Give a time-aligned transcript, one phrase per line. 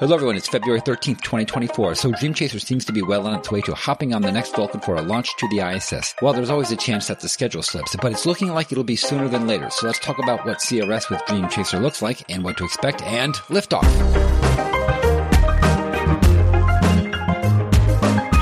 [0.00, 1.94] Hello everyone, it's February 13th, 2024.
[1.94, 4.56] So Dream Chaser seems to be well on its way to hopping on the next
[4.56, 6.16] Vulcan for a launch to the ISS.
[6.20, 8.96] Well, there's always a chance that the schedule slips, but it's looking like it'll be
[8.96, 9.70] sooner than later.
[9.70, 13.02] So let's talk about what CRS with Dream Chaser looks like and what to expect
[13.02, 13.84] and liftoff.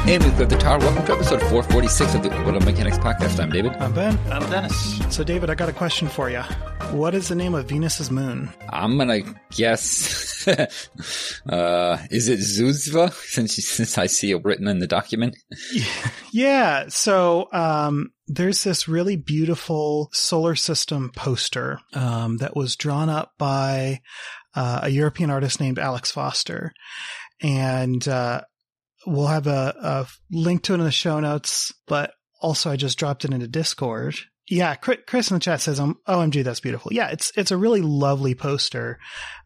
[0.09, 0.79] And we've got the tower.
[0.79, 3.39] Welcome to episode 446 of the Orbital Mechanics Podcast.
[3.39, 3.73] I'm David.
[3.75, 4.19] I'm Ben.
[4.30, 5.00] I'm Dennis.
[5.14, 6.41] So, David, I got a question for you.
[6.93, 8.50] What is the name of Venus's moon?
[8.71, 10.31] I'm gonna guess.
[11.48, 13.12] uh, is it Zuzva?
[13.32, 15.37] Since since I see it written in the document.
[16.34, 16.87] Yeah.
[16.88, 24.01] So, um, there's this really beautiful solar system poster um, that was drawn up by
[24.55, 26.73] uh, a European artist named Alex Foster,
[27.43, 28.40] and uh,
[29.06, 31.70] we'll have a, a link to it in the show notes.
[31.87, 34.16] But also, I just dropped it into Discord.
[34.48, 37.82] Yeah, Chris in the chat says, um, "OMG, that's beautiful." Yeah, it's it's a really
[37.82, 38.98] lovely poster.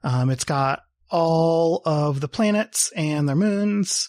[0.02, 4.08] Um, it's got all of the planets and their moons.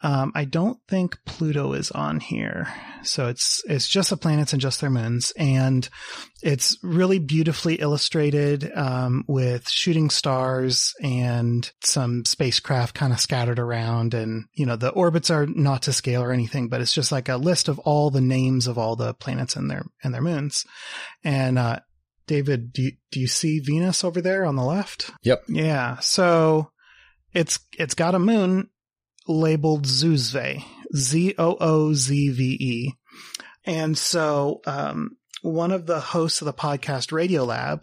[0.00, 4.62] Um, I don't think Pluto is on here, so it's it's just the planets and
[4.62, 5.88] just their moons, and
[6.40, 14.14] it's really beautifully illustrated um, with shooting stars and some spacecraft kind of scattered around,
[14.14, 17.28] and you know the orbits are not to scale or anything, but it's just like
[17.28, 20.64] a list of all the names of all the planets and their and their moons,
[21.24, 21.80] and uh,
[22.28, 25.10] David, do you, do you see Venus over there on the left?
[25.22, 25.44] Yep.
[25.48, 25.98] Yeah.
[25.98, 26.70] So
[27.32, 28.70] it's it's got a moon
[29.26, 30.62] labeled Zoozve,
[30.94, 32.94] Z O O Z V E.
[33.64, 37.80] And so um, one of the hosts of the podcast Radiolab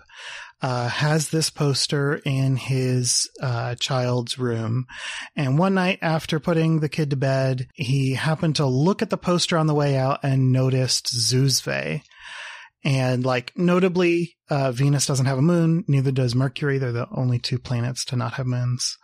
[0.62, 4.88] uh, has this poster in his uh, child's room.
[5.36, 9.18] And one night after putting the kid to bed, he happened to look at the
[9.18, 12.02] poster on the way out and noticed Zoozve.
[12.86, 16.78] And like notably, uh, Venus doesn't have a moon, neither does Mercury.
[16.78, 18.98] They're the only two planets to not have moons.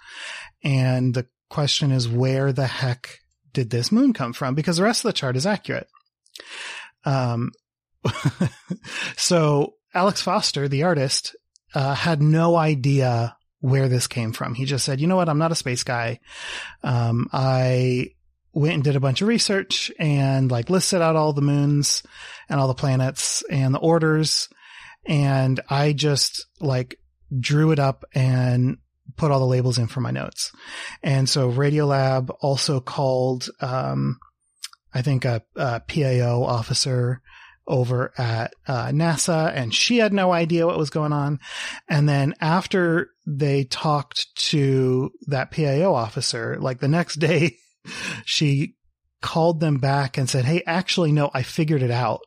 [0.64, 3.18] And the question is, where the heck
[3.54, 4.54] did this moon come from?
[4.54, 5.88] Because the rest of the chart is accurate.
[7.06, 7.52] Um,
[9.18, 11.36] so Alex Foster, the artist,
[11.74, 14.53] uh, had no idea where this came from.
[14.53, 15.30] He just said, you know what?
[15.30, 16.20] I'm not a space guy.
[16.84, 18.12] Um, I
[18.53, 22.03] went and did a bunch of research and like listed out all the moons
[22.50, 24.50] and all the planets and the orders.
[25.06, 27.00] And I just like
[27.40, 28.78] drew it up and
[29.16, 30.51] put all the labels in for my notes.
[31.01, 34.19] And so Radiolab also called, um,
[34.94, 37.22] I think a, a, PAO officer
[37.67, 41.40] over at uh, NASA and she had no idea what was going on.
[41.88, 47.57] And then after they talked to that PAO officer, like the next day,
[48.25, 48.75] she
[49.22, 52.22] called them back and said, Hey, actually, no, I figured it out.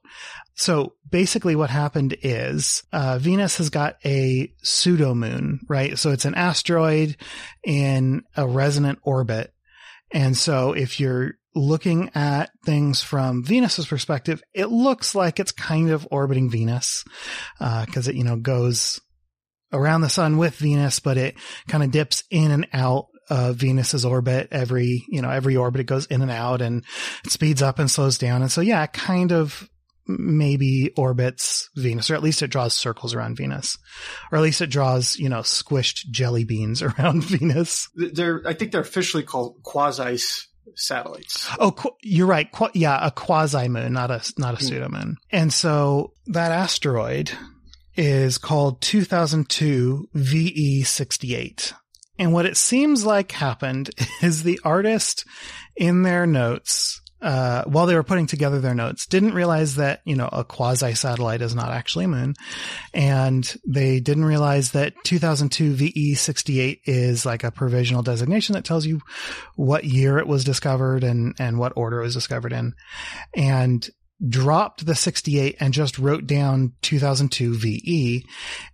[0.55, 5.99] So basically what happened is, uh, Venus has got a pseudo moon, right?
[5.99, 7.17] So it's an asteroid
[7.65, 9.53] in a resonant orbit.
[10.13, 15.91] And so if you're looking at things from Venus's perspective, it looks like it's kind
[15.91, 17.05] of orbiting Venus,
[17.61, 19.01] uh, cause it, you know, goes
[19.73, 21.35] around the sun with Venus, but it
[21.67, 25.87] kind of dips in and out uh, Venus's orbit every, you know, every orbit it
[25.89, 26.85] goes in and out and
[27.25, 28.43] it speeds up and slows down.
[28.43, 29.69] And so, yeah, it kind of
[30.07, 33.77] maybe orbits Venus, or at least it draws circles around Venus,
[34.31, 37.89] or at least it draws, you know, squished jelly beans around Venus.
[37.97, 40.23] They're, I think they're officially called quasi
[40.77, 41.49] satellites.
[41.59, 42.51] Oh, qu- you're right.
[42.53, 44.63] Qu- yeah, a quasi moon, not a not a mm.
[44.63, 45.17] pseudo moon.
[45.33, 47.33] And so that asteroid
[47.97, 51.73] is called 2002 VE68.
[52.19, 53.91] And what it seems like happened
[54.23, 55.25] is the artist
[55.77, 60.15] in their notes, uh, while they were putting together their notes, didn't realize that, you
[60.15, 62.35] know, a quasi satellite is not actually a moon.
[62.93, 69.01] And they didn't realize that 2002 VE68 is like a provisional designation that tells you
[69.57, 72.75] what year it was discovered and, and what order it was discovered in.
[73.35, 73.89] And
[74.29, 78.25] dropped the 68 and just wrote down 2002 VE.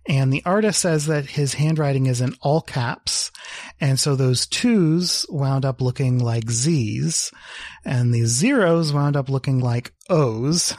[0.07, 3.31] And the artist says that his handwriting is in all caps.
[3.79, 7.31] And so those twos wound up looking like Z's
[7.83, 10.75] and the zeros wound up looking like O's.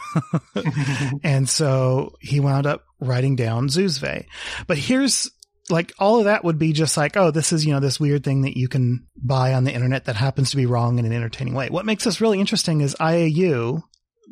[1.23, 4.27] and so he wound up writing down Zoozve.
[4.67, 5.31] But here's
[5.71, 8.25] like all of that would be just like, oh, this is, you know, this weird
[8.25, 11.13] thing that you can buy on the internet that happens to be wrong in an
[11.13, 11.69] entertaining way.
[11.69, 13.83] What makes this really interesting is IAU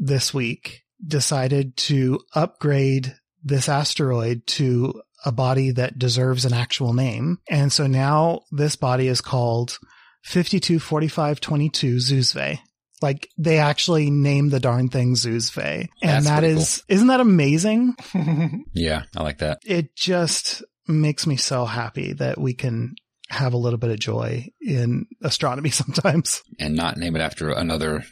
[0.00, 3.14] this week decided to upgrade
[3.44, 7.38] this asteroid to a body that deserves an actual name.
[7.48, 9.78] And so now this body is called
[10.24, 12.58] 524522 Zoozve.
[13.02, 15.88] Like they actually named the darn thing Zoozve.
[16.02, 16.94] And That's that is, cool.
[16.96, 17.94] isn't that amazing?
[18.72, 19.60] yeah, I like that.
[19.64, 22.94] It just makes me so happy that we can
[23.30, 26.42] have a little bit of joy in astronomy sometimes.
[26.58, 28.04] And not name it after another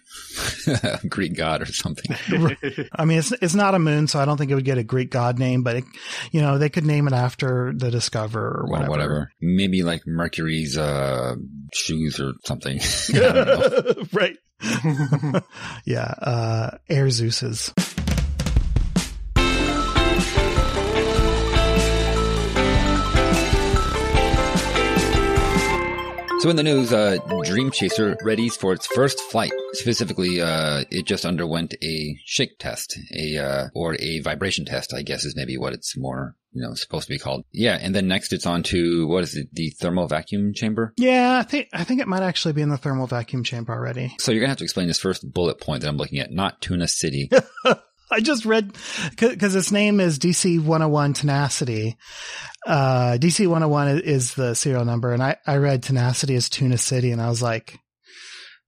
[1.08, 2.16] Greek god or something.
[2.92, 4.84] I mean, it's it's not a moon, so I don't think it would get a
[4.84, 5.84] Greek god name, but it,
[6.30, 8.86] you know, they could name it after the discoverer or whatever.
[8.86, 9.32] Or whatever.
[9.40, 11.34] Maybe like Mercury's uh,
[11.74, 12.80] shoes or something.
[14.12, 14.36] right.
[15.84, 16.14] yeah.
[16.20, 17.72] Uh, Air Zeus's.
[26.40, 29.50] So in the news, uh, Dream Chaser readies for its first flight.
[29.72, 35.02] Specifically, uh, it just underwent a shake test, a, uh, or a vibration test, I
[35.02, 37.44] guess is maybe what it's more, you know, supposed to be called.
[37.50, 37.76] Yeah.
[37.80, 40.94] And then next it's on to, what is it, the thermal vacuum chamber?
[40.96, 44.14] Yeah, I think, I think it might actually be in the thermal vacuum chamber already.
[44.20, 46.60] So you're gonna have to explain this first bullet point that I'm looking at, not
[46.60, 47.30] Tuna City.
[48.10, 48.74] I just read
[49.10, 51.96] because its name is DC 101 Tenacity.
[52.68, 57.12] Uh, DC 101 is the serial number, and I, I read Tenacity as Tuna City,
[57.12, 57.78] and I was like,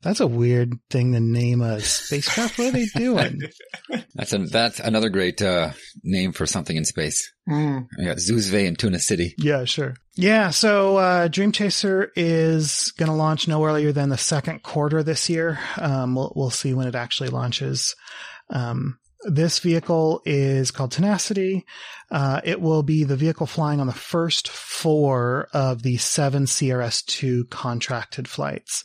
[0.01, 2.59] that's a weird thing to name a spacecraft.
[2.59, 3.43] What are they doing?
[4.15, 7.31] that's a, that's another great uh, name for something in space.
[7.47, 7.87] Mm.
[7.99, 9.35] We got Zoozve and Tuna City.
[9.37, 9.97] Yeah, sure.
[10.17, 15.03] Yeah, so uh, Dream Chaser is going to launch no earlier than the second quarter
[15.03, 15.59] this year.
[15.77, 17.95] Um, we'll we'll see when it actually launches.
[18.49, 21.67] Um, this vehicle is called Tenacity.
[22.11, 27.49] Uh, it will be the vehicle flying on the first four of the seven CRS-2
[27.51, 28.85] contracted flights.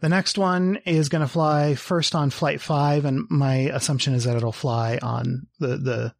[0.00, 4.24] The next one is going to fly first on flight five, and my assumption is
[4.24, 6.14] that it'll fly on the the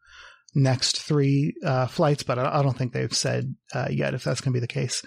[0.54, 4.52] next three uh, flights, but I, don't think they've said uh, yet if that's going
[4.52, 5.04] to be the case.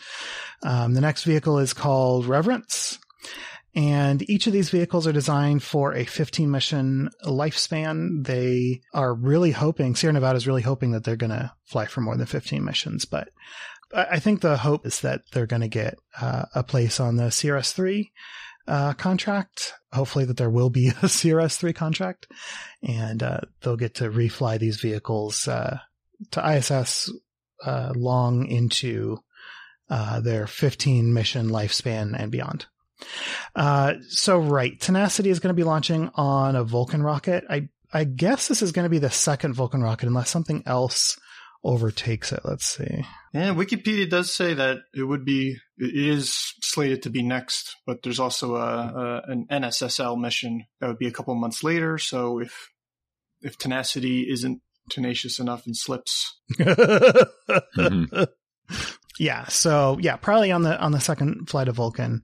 [0.62, 3.00] Um, the next vehicle is called Reverence.
[3.76, 8.26] And each of these vehicles are designed for a 15 mission lifespan.
[8.26, 12.02] They are really hoping, Sierra Nevada is really hoping that they're going to fly for
[12.02, 13.06] more than 15 missions.
[13.06, 13.30] But
[13.94, 17.26] I think the hope is that they're going to get uh, a place on the
[17.26, 18.10] CRS-3
[18.68, 19.74] uh, contract.
[19.92, 22.28] Hopefully that there will be a CRS-3 contract
[22.84, 25.80] and uh, they'll get to refly these vehicles uh,
[26.32, 27.12] to ISS
[27.66, 29.18] uh, long into
[29.90, 32.68] uh, their 15 mission lifespan and beyond.
[33.56, 37.44] Uh, so right, Tenacity is going to be launching on a Vulcan rocket.
[37.50, 41.18] I I guess this is going to be the second Vulcan rocket, unless something else
[41.64, 42.40] overtakes it.
[42.46, 43.04] Let's see.
[43.34, 48.02] Yeah, Wikipedia does say that it would be it is slated to be next, but
[48.04, 48.60] there's also a,
[49.28, 51.98] a an NSSL mission that would be a couple months later.
[51.98, 52.70] So if
[53.42, 58.28] if Tenacity isn't tenacious enough and slips, Mhm.
[59.20, 62.24] Yeah, so yeah, probably on the on the second flight of Vulcan.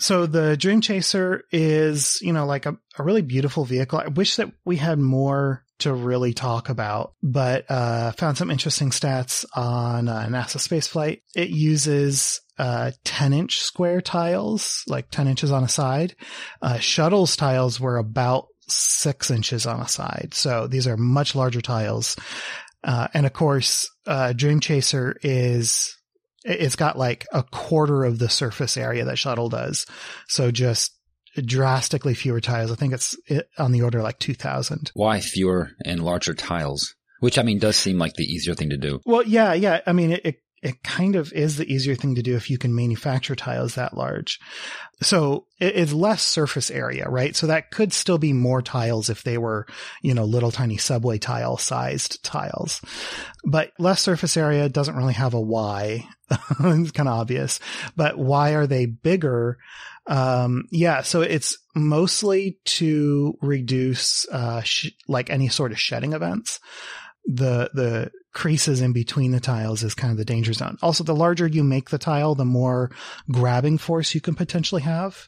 [0.00, 4.00] So the Dream Chaser is, you know, like a, a really beautiful vehicle.
[4.00, 8.90] I wish that we had more to really talk about, but uh found some interesting
[8.90, 11.20] stats on uh, NASA spaceflight.
[11.36, 16.16] It uses uh 10 inch square tiles, like 10 inches on a side.
[16.60, 20.30] Uh shuttle's tiles were about six inches on a side.
[20.32, 22.16] So these are much larger tiles.
[22.82, 25.95] Uh, and of course, uh, Dream Chaser is
[26.46, 29.86] it's got like a quarter of the surface area that shuttle does.
[30.28, 30.92] So just
[31.44, 32.70] drastically fewer tiles.
[32.70, 33.16] I think it's
[33.58, 34.92] on the order of like 2000.
[34.94, 36.94] Why fewer and larger tiles?
[37.20, 39.00] Which I mean does seem like the easier thing to do.
[39.04, 39.80] Well, yeah, yeah.
[39.86, 42.56] I mean, it, it, it kind of is the easier thing to do if you
[42.56, 44.40] can manufacture tiles that large.
[45.02, 47.36] So it's less surface area, right?
[47.36, 49.66] So that could still be more tiles if they were,
[50.02, 52.80] you know, little tiny subway tile sized tiles,
[53.44, 56.08] but less surface area doesn't really have a why.
[56.30, 57.60] it's kind of obvious,
[57.94, 59.58] but why are they bigger?
[60.06, 66.60] Um, yeah, so it's mostly to reduce, uh, sh- like any sort of shedding events.
[67.26, 70.76] The, the creases in between the tiles is kind of the danger zone.
[70.82, 72.90] Also, the larger you make the tile, the more
[73.30, 75.26] grabbing force you can potentially have.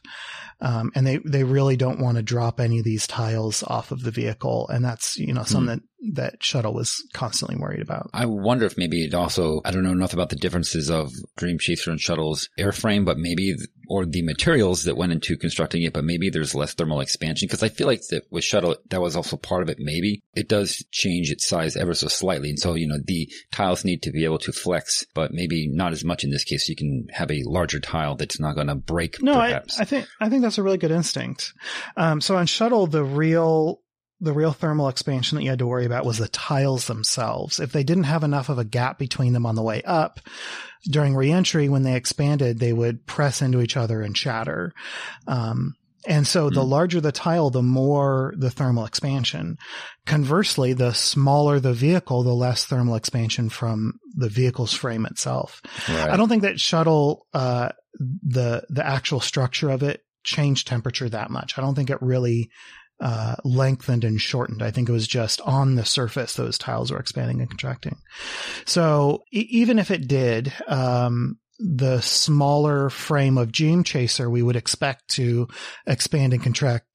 [0.61, 4.03] Um, and they, they really don't want to drop any of these tiles off of
[4.03, 4.67] the vehicle.
[4.67, 8.09] And that's, you know, something that, that shuttle was constantly worried about.
[8.13, 11.57] I wonder if maybe it also, I don't know enough about the differences of Dream
[11.59, 13.55] Chaser and Shuttle's airframe, but maybe,
[13.89, 17.47] or the materials that went into constructing it, but maybe there's less thermal expansion.
[17.47, 19.77] Cause I feel like that with Shuttle, that was also part of it.
[19.79, 22.49] Maybe it does change its size ever so slightly.
[22.49, 25.93] And so, you know, the tiles need to be able to flex, but maybe not
[25.93, 26.67] as much in this case.
[26.67, 29.21] You can have a larger tile that's not going to break.
[29.21, 29.61] No, I.
[29.79, 31.53] I think, I think that's a really good instinct.
[31.95, 33.81] Um, so on shuttle, the real,
[34.19, 37.59] the real thermal expansion that you had to worry about was the tiles themselves.
[37.59, 40.19] If they didn't have enough of a gap between them on the way up,
[40.89, 44.73] during reentry, when they expanded, they would press into each other and shatter.
[45.27, 45.75] Um,
[46.07, 46.69] And so the Hmm.
[46.69, 49.57] larger the tile, the more the thermal expansion.
[50.05, 55.61] Conversely, the smaller the vehicle, the less thermal expansion from the vehicle's frame itself.
[55.89, 56.09] Right.
[56.09, 61.29] I don't think that shuttle, uh, the, the actual structure of it changed temperature that
[61.29, 61.57] much.
[61.57, 62.49] I don't think it really,
[62.99, 64.61] uh, lengthened and shortened.
[64.61, 67.97] I think it was just on the surface, those tiles were expanding and contracting.
[68.65, 74.55] So e- even if it did, um, the smaller frame of Dream Chaser, we would
[74.55, 75.47] expect to
[75.85, 76.87] expand and contract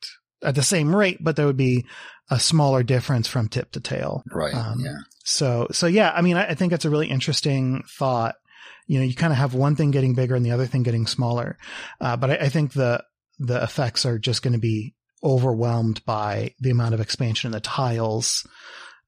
[0.43, 1.87] at the same rate, but there would be
[2.31, 4.23] a smaller difference from tip to tail.
[4.33, 4.54] right.
[4.54, 4.97] um, yeah.
[5.25, 8.35] So, so yeah, I mean, I, I think it's a really interesting thought.
[8.87, 11.07] You know, you kind of have one thing getting bigger and the other thing getting
[11.07, 11.57] smaller.
[12.00, 13.02] Uh, but I, I think the,
[13.38, 17.61] the effects are just going to be overwhelmed by the amount of expansion in the
[17.61, 18.47] tiles,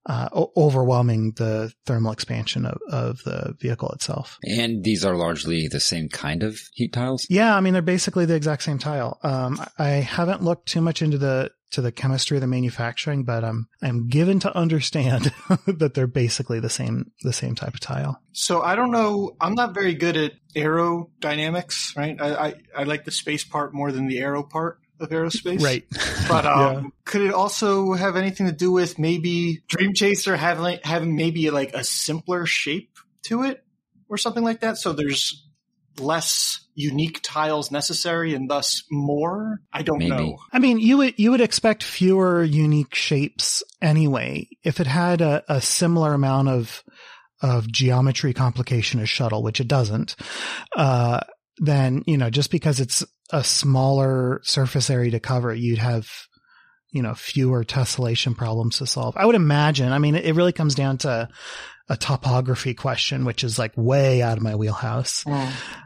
[0.07, 4.39] uh, o- overwhelming the thermal expansion of, of the vehicle itself.
[4.43, 7.27] And these are largely the same kind of heat tiles.
[7.29, 9.19] Yeah, I mean they're basically the exact same tile.
[9.23, 13.45] Um, I haven't looked too much into the to the chemistry of the manufacturing, but
[13.45, 15.33] I'm I'm given to understand
[15.67, 18.21] that they're basically the same the same type of tile.
[18.33, 19.37] So I don't know.
[19.41, 22.17] I'm not very good at aerodynamics, right?
[22.21, 25.63] I, I, I like the space part more than the aero part of aerospace.
[25.63, 25.85] Right.
[26.29, 26.83] But um, Yeah.
[27.05, 31.73] could it also have anything to do with maybe Dream Chaser having having maybe like
[31.73, 33.63] a simpler shape to it
[34.09, 34.77] or something like that?
[34.77, 35.46] So there's
[36.01, 39.61] less unique tiles necessary and thus more.
[39.73, 40.11] I don't Maybe.
[40.11, 40.39] know.
[40.53, 44.49] I mean, you would you would expect fewer unique shapes anyway.
[44.63, 46.85] If it had a, a similar amount of
[47.43, 50.17] of geometry complication as shuttle, which it doesn't,
[50.77, 51.21] uh,
[51.59, 56.09] then you know just because it's a smaller surface area to cover, you'd have
[56.93, 59.17] you know fewer tessellation problems to solve.
[59.17, 59.93] I would imagine.
[59.93, 61.29] I mean, it, it really comes down to
[61.89, 65.25] a topography question, which is like way out of my wheelhouse.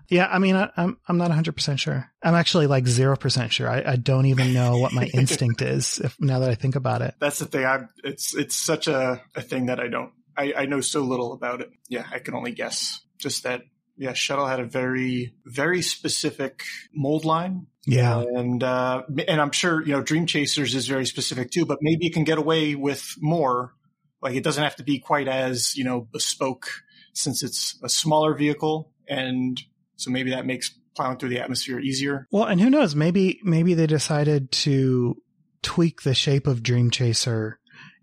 [0.08, 2.10] Yeah, I mean, I, I'm I'm not 100 percent sure.
[2.22, 3.68] I'm actually like zero percent sure.
[3.68, 5.98] I, I don't even know what my instinct is.
[5.98, 7.64] If now that I think about it, That's the thing.
[7.64, 10.12] I'm, it's it's such a, a thing that I don't.
[10.36, 11.70] I, I know so little about it.
[11.88, 13.00] Yeah, I can only guess.
[13.18, 13.62] Just that.
[13.96, 16.62] Yeah, shuttle had a very very specific
[16.94, 21.50] mold line yeah, and uh, and I'm sure you know Dream Chasers is very specific
[21.50, 23.72] too, but maybe you can get away with more.
[24.22, 26.70] Like it doesn't have to be quite as you know bespoke
[27.12, 29.60] since it's a smaller vehicle, and
[29.96, 32.26] so maybe that makes plowing through the atmosphere easier.
[32.30, 32.94] Well, and who knows?
[32.94, 35.16] Maybe maybe they decided to
[35.62, 37.59] tweak the shape of Dream Chaser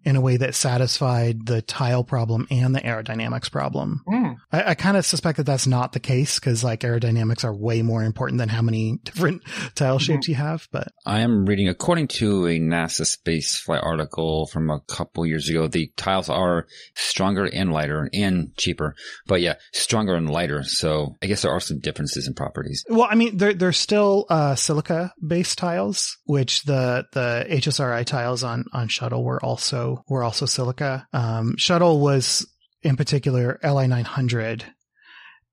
[0.07, 4.05] in a way that satisfied the tile problem and the aerodynamics problem.
[4.53, 7.81] I, I kind of suspect that that's not the case because like aerodynamics are way
[7.81, 9.43] more important than how many different
[9.75, 10.65] tile shapes you have.
[10.71, 15.67] But I am reading, according to a NASA spaceflight article from a couple years ago,
[15.67, 18.95] the tiles are stronger and lighter and cheaper.
[19.25, 20.63] But yeah, stronger and lighter.
[20.63, 22.85] So I guess there are some differences in properties.
[22.87, 28.45] well, I mean, they're they're still uh, silica based tiles, which the the HSRI tiles
[28.45, 31.08] on on shuttle were also were also silica.
[31.13, 32.48] Um, shuttle was
[32.82, 34.66] in particular Li nine hundred.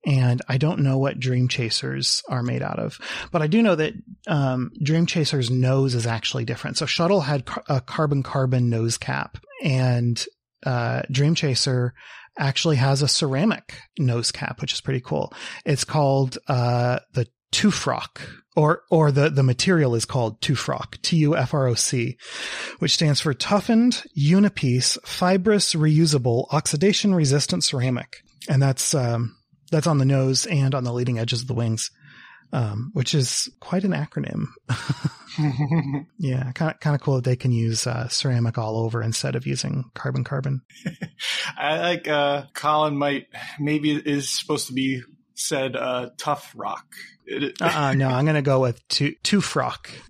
[0.06, 2.98] And I don't know what Dream Chasers are made out of,
[3.32, 3.94] but I do know that
[4.26, 6.76] um, Dream Chaser's nose is actually different.
[6.76, 10.22] So Shuttle had car- a carbon carbon nose cap, and
[10.66, 11.94] uh, Dream Chaser
[12.38, 15.32] actually has a ceramic nose cap, which is pretty cool.
[15.64, 18.20] It's called uh, the Tufroc,
[18.56, 22.16] or or the the material is called Tufroc, T U F R O C,
[22.78, 29.36] which stands for toughened, unipiece, fibrous, reusable, oxidation resistant ceramic, and that's um,
[29.70, 31.90] that's on the nose and on the leading edges of the wings,
[32.52, 34.46] um, which is quite an acronym.
[36.18, 39.34] yeah, kind of kind of cool that they can use uh, ceramic all over instead
[39.34, 40.62] of using carbon carbon.
[41.58, 43.26] I like uh, Colin might
[43.58, 45.02] maybe it is supposed to be
[45.34, 46.86] said uh, tough rock.
[47.60, 49.90] Uh-uh, no, I'm going to go with two, two frock.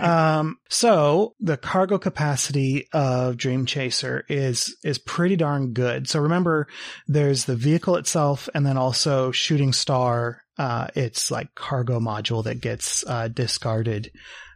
[0.00, 6.08] Um, so the cargo capacity of Dream Chaser is, is pretty darn good.
[6.08, 6.66] So remember,
[7.06, 10.42] there's the vehicle itself and then also Shooting Star.
[10.58, 14.10] Uh, it's like cargo module that gets, uh, discarded.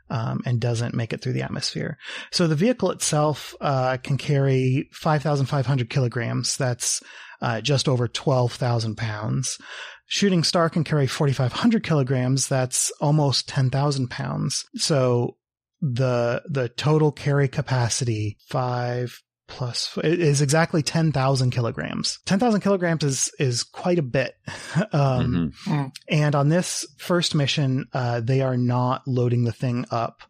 [0.08, 1.99] Um, and doesn't make it through the atmosphere.
[2.30, 6.56] So the vehicle itself, uh, can carry 5,500 kilograms.
[6.56, 7.02] That's,
[7.42, 9.58] uh, just over 12,000 pounds.
[10.06, 12.48] Shooting Star can carry 4,500 kilograms.
[12.48, 14.64] That's almost 10,000 pounds.
[14.76, 15.36] So
[15.80, 22.18] the, the total carry capacity, five plus, is exactly 10,000 kilograms.
[22.26, 24.34] 10,000 kilograms is, is quite a bit.
[24.92, 25.92] um, Mhm.
[26.08, 30.22] and on this first mission, uh, they are not loading the thing up,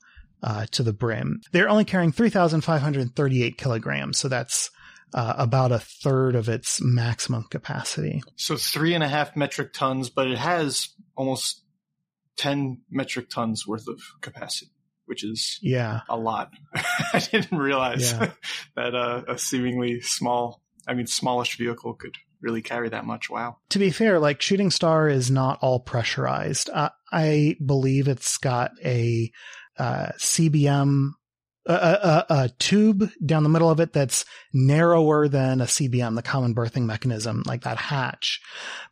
[0.42, 1.40] uh, to the brim.
[1.52, 4.18] They're only carrying 3,538 kilograms.
[4.18, 4.70] So that's,
[5.16, 8.22] uh, about a third of its maximum capacity.
[8.36, 11.64] so three and a half metric tons, but it has almost
[12.36, 14.70] ten metric tons worth of capacity.
[15.06, 16.00] which is Yeah.
[16.08, 16.50] a lot.
[17.12, 18.32] I didn't realize Yeah.
[18.76, 23.30] that uh, a seemingly small, I mean, smallish vehicle could really carry that much.
[23.30, 23.58] Wow.
[23.70, 26.70] To be fair, like Shooting Star is not all pressurized.
[26.74, 29.30] Uh, I believe it's got a
[29.78, 31.12] uh, CBM,
[31.66, 36.22] a, a, a tube down the middle of it that's narrower than a CBM, the
[36.22, 38.40] common berthing mechanism, like that hatch.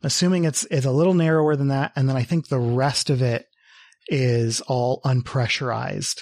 [0.01, 3.09] I'm assuming it's it's a little narrower than that, and then I think the rest
[3.09, 3.45] of it
[4.07, 6.21] is all unpressurized.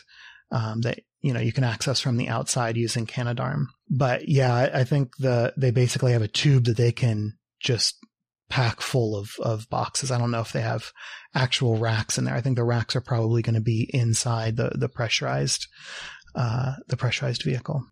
[0.52, 3.66] Um, that you know you can access from the outside using Canadarm.
[3.90, 7.96] But yeah, I, I think the they basically have a tube that they can just
[8.50, 10.12] pack full of of boxes.
[10.12, 10.92] I don't know if they have
[11.34, 12.36] actual racks in there.
[12.36, 15.68] I think the racks are probably going to be inside the the pressurized
[16.36, 17.86] uh the pressurized vehicle.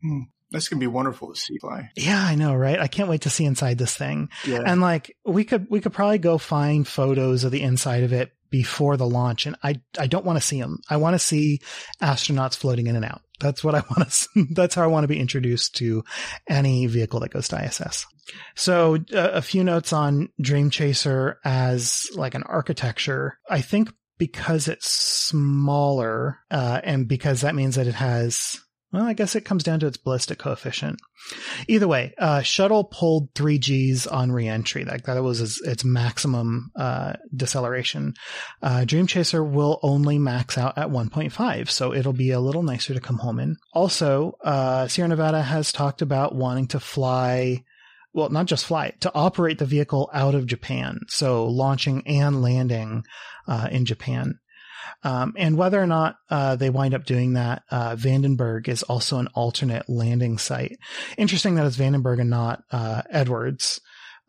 [0.52, 1.92] This can be wonderful to see fly.
[1.96, 2.80] Yeah, I know, right?
[2.80, 4.30] I can't wait to see inside this thing.
[4.46, 4.62] Yeah.
[4.66, 8.34] And like we could we could probably go find photos of the inside of it
[8.50, 10.80] before the launch and I I don't want to see them.
[10.90, 11.62] I want to see
[12.02, 13.22] astronauts floating in and out.
[13.40, 16.04] That's what I want to that's how I want to be introduced to
[16.50, 18.06] any vehicle that goes to ISS.
[18.56, 23.40] So uh, a few notes on Dream Chaser as like an architecture.
[23.50, 28.62] I think because it's smaller uh, and because that means that it has
[28.94, 31.00] well, I guess it comes down to its ballistic coefficient.
[31.68, 34.86] Either way, uh, shuttle pulled three Gs on reentry.
[34.86, 38.14] Like that was its, maximum uh, deceleration.
[38.62, 42.94] Uh, Dream Chaser will only max out at 1.5, so it'll be a little nicer
[42.94, 43.56] to come home in.
[43.74, 47.64] Also, uh, Sierra Nevada has talked about wanting to fly.
[48.14, 51.00] Well, not just fly, to operate the vehicle out of Japan.
[51.08, 53.04] So launching and landing
[53.48, 54.40] uh, in Japan.
[55.04, 59.18] Um, and whether or not uh, they wind up doing that, uh, Vandenberg is also
[59.18, 60.78] an alternate landing site.
[61.18, 63.80] Interesting that it's Vandenberg and not uh, Edwards.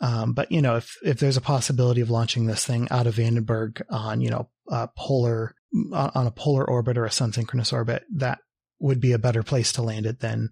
[0.01, 3.15] Um, but you know, if if there's a possibility of launching this thing out of
[3.15, 5.55] Vandenberg on you know uh, polar
[5.93, 8.39] on on a polar orbit or a sun synchronous orbit, that
[8.81, 10.51] would be a better place to land it than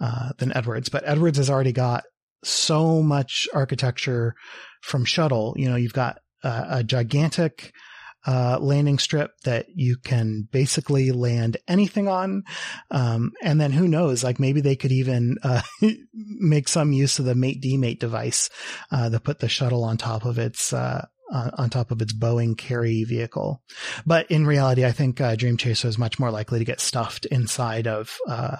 [0.00, 0.88] uh, than Edwards.
[0.88, 2.04] But Edwards has already got
[2.44, 4.34] so much architecture
[4.80, 5.54] from shuttle.
[5.56, 7.72] You know, you've got uh, a gigantic
[8.28, 12.44] uh, landing strip that you can basically land anything on.
[12.90, 15.62] Um, and then who knows, like maybe they could even, uh,
[16.12, 18.50] make some use of the mate demate device,
[18.92, 22.56] uh, that put the shuttle on top of its, uh, on top of its Boeing
[22.56, 23.62] carry vehicle.
[24.04, 27.24] But in reality, I think, uh, Dream Chaser is much more likely to get stuffed
[27.26, 28.58] inside of, uh,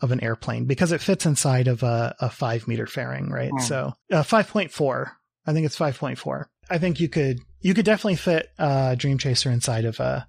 [0.00, 3.50] of an airplane because it fits inside of a, a five meter fairing, right?
[3.50, 3.64] Hmm.
[3.64, 5.10] So, uh, 5.4.
[5.50, 6.44] I think it's 5.4.
[6.70, 10.26] I think you could, you could definitely fit, uh, Dream Chaser inside of a,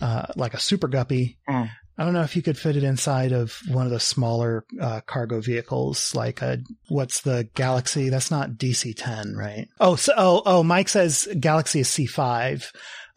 [0.00, 1.38] uh, like a super guppy.
[1.46, 1.64] Hmm.
[1.98, 5.00] I don't know if you could fit it inside of one of the smaller, uh,
[5.06, 8.08] cargo vehicles, like a, what's the Galaxy?
[8.08, 9.68] That's not DC-10, right?
[9.78, 12.66] Oh, so, oh, oh, Mike says Galaxy is C5.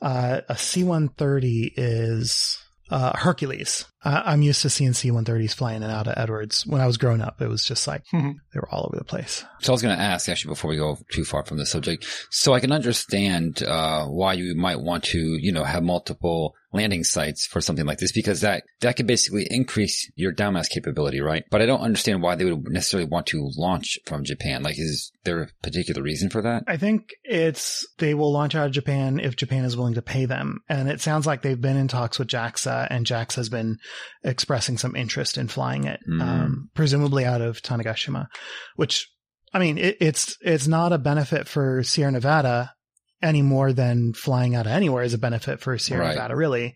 [0.02, 2.58] Uh, a C-130 is,
[2.90, 3.86] uh, Hercules.
[4.04, 6.66] Uh, I'm used to seeing C-130s flying in and out of Edwards.
[6.66, 8.36] When I was growing up, it was just like, Mhm.
[8.54, 9.44] they were all over the place.
[9.62, 12.06] So I was going to ask actually before we go too far from the subject.
[12.32, 17.04] So I can understand uh, why you might want to, you know, have multiple landing
[17.04, 21.44] sites for something like this because that that could basically increase your downmass capability, right?
[21.50, 24.62] But I don't understand why they would necessarily want to launch from Japan.
[24.62, 26.64] Like, is there a particular reason for that?
[26.68, 30.26] I think it's they will launch out of Japan if Japan is willing to pay
[30.26, 30.60] them.
[30.70, 33.78] And it sounds like they've been in talks with JAXA and JAXA has been
[34.24, 36.22] expressing some interest in flying it, Mm.
[36.22, 38.28] um, presumably out of Tanegashima,
[38.76, 39.10] which
[39.52, 42.74] I mean, it, it's, it's not a benefit for Sierra Nevada
[43.22, 46.16] any more than flying out of anywhere is a benefit for Sierra Right.
[46.16, 46.36] Nevada.
[46.36, 46.76] Really,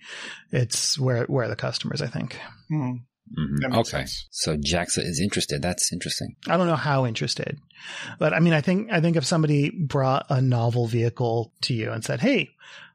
[0.52, 2.38] it's where, where the customers, I think.
[2.70, 2.92] Hmm.
[3.40, 3.62] Mhm.
[3.62, 4.00] That makes Okay.
[4.04, 4.28] sense.
[4.32, 5.62] So JAXA is interested.
[5.62, 6.36] That's interesting.
[6.48, 7.58] I don't know how interested,
[8.20, 11.92] but I mean, I think, I think if somebody brought a novel vehicle to you
[11.92, 12.50] and said, Hey,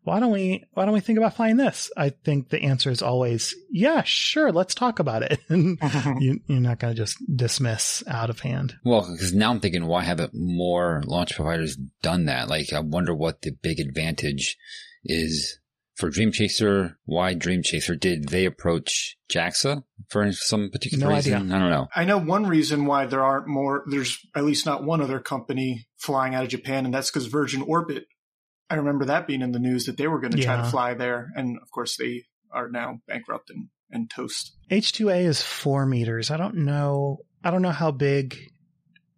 [0.09, 1.91] why don't we, why don't we think about flying this?
[1.97, 4.51] I think the answer is always, yeah, sure.
[4.51, 5.39] Let's talk about it.
[5.49, 5.79] And
[6.21, 8.77] you, you're not going to just dismiss out of hand.
[8.85, 12.49] Well, because now I'm thinking, why haven't more launch providers done that?
[12.49, 14.57] Like, I wonder what the big advantage
[15.05, 15.59] is
[15.97, 16.99] for Dream Chaser.
[17.05, 17.97] Why Dream Chaser?
[17.97, 21.35] Did they approach JAXA for some particular No reason?
[21.35, 21.57] idea.
[21.57, 21.89] I don't know.
[21.95, 25.87] I know one reason why there aren't more, there's at least not one other company
[25.99, 28.07] flying out of Japan, and that's because Virgin Orbit,
[28.71, 30.95] I remember that being in the news that they were going to try to fly
[30.95, 31.31] there.
[31.35, 34.57] And of course, they are now bankrupt and, and toast.
[34.71, 36.31] H2A is four meters.
[36.31, 37.21] I don't know.
[37.43, 38.37] I don't know how big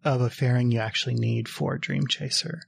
[0.03, 2.61] of a fairing you actually need for Dream Chaser.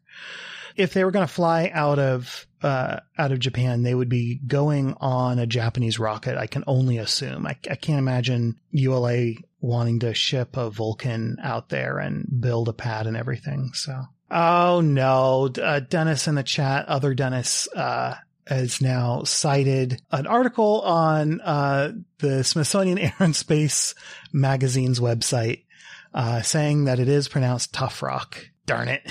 [0.75, 4.39] If they were going to fly out of uh, out of Japan, they would be
[4.47, 6.37] going on a Japanese rocket.
[6.37, 7.45] I can only assume.
[7.45, 12.73] I, I can't imagine ULA wanting to ship a Vulcan out there and build a
[12.73, 13.71] pad and everything.
[13.73, 18.15] So, oh no, uh, Dennis in the chat, other Dennis, uh,
[18.47, 23.95] has now cited an article on uh, the Smithsonian Air and Space
[24.33, 25.63] Magazine's website
[26.13, 28.45] uh, saying that it is pronounced tough rock.
[28.65, 29.01] Darn it.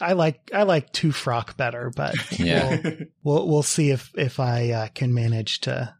[0.00, 2.76] I like I like Tufroc better, but Yeah.
[2.82, 5.94] we'll, we'll we'll see if if I uh, can manage to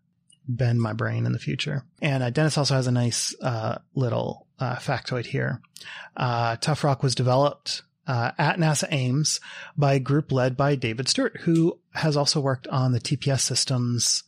[0.48, 1.84] bend my brain in the future.
[2.02, 5.60] And uh, Dennis also has a nice uh, little uh, factoid here.
[6.16, 9.38] Uh, Tough Rock was developed uh, at NASA Ames
[9.76, 14.24] by a group led by David Stewart, who has also worked on the TPS systems.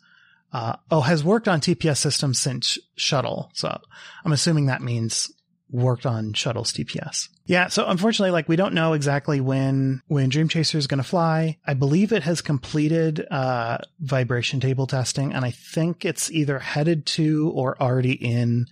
[0.53, 3.51] Uh, oh, has worked on TPS systems since Shuttle.
[3.55, 3.77] So
[4.25, 5.33] I'm assuming that means
[5.69, 7.29] worked on Shuttle's TPS.
[7.47, 7.69] Yeah.
[7.69, 11.59] So unfortunately, like we don't know exactly when, when Dream Chaser is going to fly.
[11.67, 17.07] I believe it has completed, uh, vibration table testing and I think it's either headed
[17.07, 18.67] to or already in,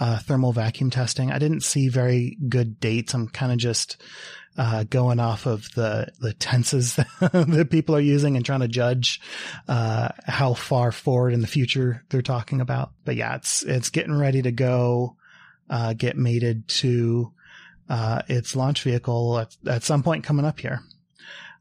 [0.00, 1.30] uh, thermal vacuum testing.
[1.30, 3.14] I didn't see very good dates.
[3.14, 4.02] I'm kind of just,
[4.58, 9.20] uh, going off of the, the tenses that people are using and trying to judge,
[9.68, 12.90] uh, how far forward in the future they're talking about.
[13.04, 15.16] But yeah, it's, it's getting ready to go,
[15.70, 17.32] uh, get mated to,
[17.88, 20.80] uh, its launch vehicle at, at some point coming up here.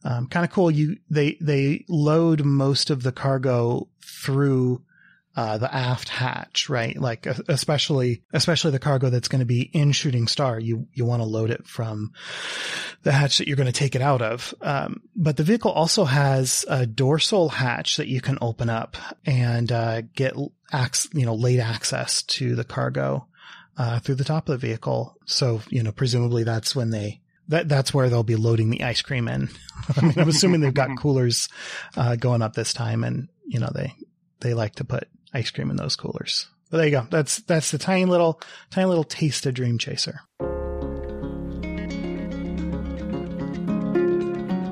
[0.04, 0.72] Um, kind of cool.
[0.72, 4.82] You, they, they load most of the cargo through,
[5.38, 7.00] uh, the aft hatch, right?
[7.00, 10.60] Like, especially, especially the cargo that's going to be in Shooting Star.
[10.60, 12.12] You, you want to load it from
[13.04, 14.56] the hatch that you're going to take it out of.
[14.64, 18.98] Um, but the vehicle also has a dorsal hatch that you can open up
[19.28, 20.34] and, uh, get,
[20.74, 23.28] ac- you know, late access to the cargo,
[23.78, 25.16] uh, through the top of the vehicle.
[25.28, 29.04] So, you know, presumably that's when they, that, that's where they'll be loading the ice
[29.04, 29.50] cream in.
[29.96, 31.48] I mean, I'm assuming they've got coolers,
[31.96, 33.94] uh, going up this time and, you know, they,
[34.40, 36.48] they like to put ice cream in those coolers.
[36.70, 37.08] But there you go.
[37.10, 40.22] That's, that's the tiny little, tiny little taste of Dream Chaser.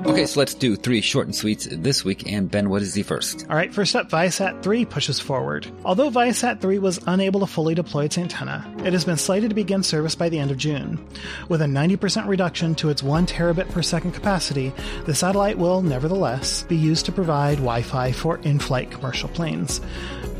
[0.06, 2.30] Okay, so let's do three short and sweets this week.
[2.32, 3.44] And Ben, what is the first?
[3.50, 5.66] All right, first up, Viasat 3 pushes forward.
[5.84, 9.54] Although Viasat 3 was unable to fully deploy its antenna, it has been slated to
[9.54, 11.04] begin service by the end of June.
[11.48, 14.72] With a 90% reduction to its 1 terabit per second capacity,
[15.06, 19.80] the satellite will, nevertheless, be used to provide Wi Fi for in flight commercial planes.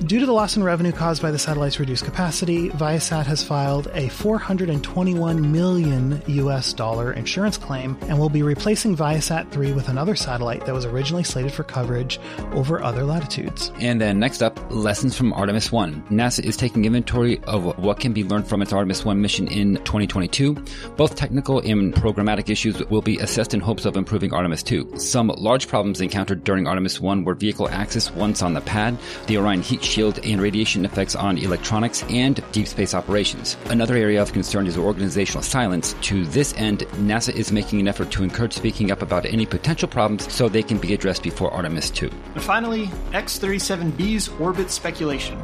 [0.04, 3.88] Due to the loss in revenue caused by the satellite's reduced capacity, Viasat has filed
[3.94, 10.14] a 421 million US dollar insurance claim and will be replacing Viasat 3 with another
[10.14, 12.20] satellite that was originally slated for coverage
[12.52, 13.72] over other latitudes.
[13.80, 16.08] And then next up, lessons from Artemis 1.
[16.10, 19.76] NASA is taking inventory of what can be learned from its Artemis 1 mission in
[19.76, 20.52] 2022.
[20.96, 24.98] Both technical and programmatic issues will be assessed in hopes of improving Artemis 2.
[24.98, 29.38] Some large problems encountered during Artemis 1 were vehicle access once on the pad, the
[29.38, 33.56] Orion heat shield, and radiation effects on electronics and deep space operations.
[33.66, 35.94] Another area of concern is organizational silence.
[36.02, 39.88] To this end, NASA is making an effort to encourage speaking up about any potential
[39.88, 42.10] problems so they can be addressed before Artemis 2.
[42.34, 45.38] And finally, X 37B's orbit speculation.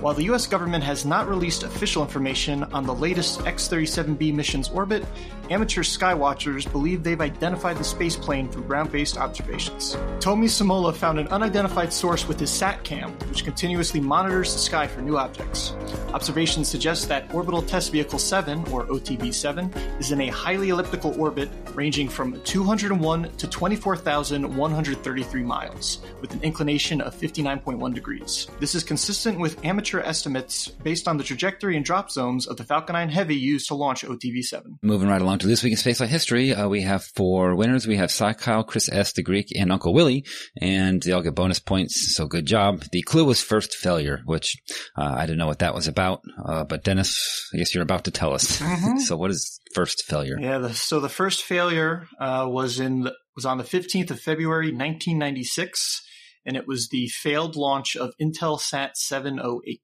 [0.00, 4.68] While the US government has not released official information on the latest X 37B mission's
[4.68, 5.04] orbit,
[5.50, 9.96] amateur skywatchers believe they've identified the space plane through ground based observations.
[10.20, 15.00] Tomi Simola found an unidentified source with his SATCAM, which continuously monitors the sky for
[15.00, 15.72] new objects.
[16.12, 21.20] Observations suggest that Orbital Test Vehicle 7, or OTV 7, is in a highly elliptical
[21.20, 28.46] orbit ranging from 201 to 24,133 miles, with an inclination of 59.1 degrees.
[28.60, 32.64] This is consistent with amateur estimates based on the trajectory and drop zones of the
[32.64, 34.78] Falcon 9 Heavy used to launch OTV 7.
[34.82, 37.86] Moving right along to this week in Spaceflight history, uh, we have four winners.
[37.86, 40.24] We have Cy Kyle, Chris S., the Greek, and Uncle Willie,
[40.60, 42.14] and they all get bonus points.
[42.14, 42.84] So good job.
[42.92, 44.56] The clue was first failure, which
[44.96, 46.22] uh, I didn't know what that was about.
[46.44, 48.62] Uh, but Dennis, I guess you're about to tell us.
[49.06, 50.38] so what is first failure?
[50.40, 54.20] Yeah, the, so the first failure uh, was in the, was on the 15th of
[54.20, 56.02] February 1996,
[56.46, 59.80] and it was the failed launch of Intelsat 708.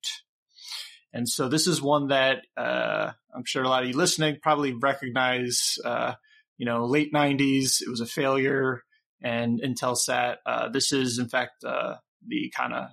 [1.13, 4.73] And so this is one that uh, I'm sure a lot of you listening probably
[4.73, 5.79] recognize.
[5.85, 6.15] Uh,
[6.57, 8.83] you know, late 90s, it was a failure,
[9.23, 10.37] and Intelsat.
[10.47, 12.91] Uh, this is, in fact, uh, the kind of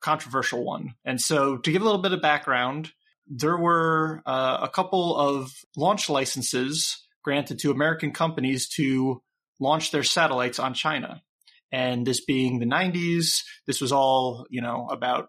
[0.00, 0.94] controversial one.
[1.04, 2.92] And so, to give a little bit of background,
[3.26, 9.22] there were uh, a couple of launch licenses granted to American companies to
[9.60, 11.22] launch their satellites on China.
[11.70, 15.28] And this being the 90s, this was all, you know, about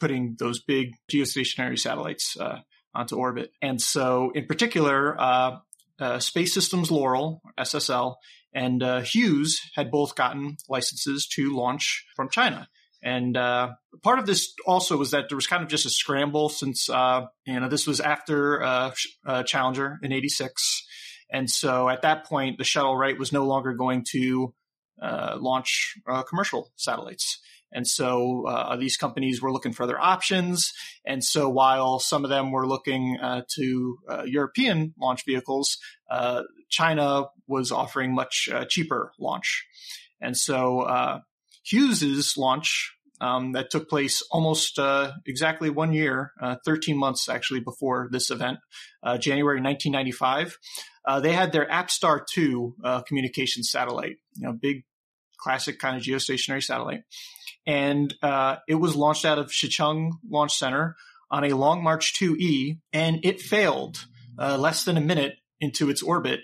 [0.00, 2.58] putting those big geostationary satellites uh,
[2.94, 3.50] onto orbit.
[3.62, 5.56] And so, in particular, uh,
[5.98, 8.16] uh, Space Systems Loral, SSL,
[8.52, 12.68] and uh, Hughes had both gotten licenses to launch from China.
[13.02, 16.48] And uh, part of this also was that there was kind of just a scramble
[16.48, 18.92] since uh, you know this was after
[19.44, 20.86] Challenger in '86,
[21.30, 24.54] and so at that point the shuttle right was no longer going to
[25.00, 27.40] uh, launch uh, commercial satellites.
[27.72, 30.72] And so uh, these companies were looking for other options.
[31.04, 35.78] And so while some of them were looking uh, to uh, European launch vehicles,
[36.70, 39.66] China was offering much cheaper launch.
[40.20, 41.22] And so
[41.64, 47.60] Hughes's launch um, that took place almost uh, exactly one year, uh, 13 months actually
[47.60, 48.58] before this event,
[49.02, 50.58] uh, January 1995.
[51.22, 54.84] they had their APSTAR 2 communication satellite, you know, big
[55.38, 57.02] classic kind of geostationary satellite
[57.66, 60.96] and uh, it was launched out of Xichang Launch Center
[61.30, 64.06] on a Long March 2E, and it failed
[64.38, 66.40] uh, less than a minute into its orbit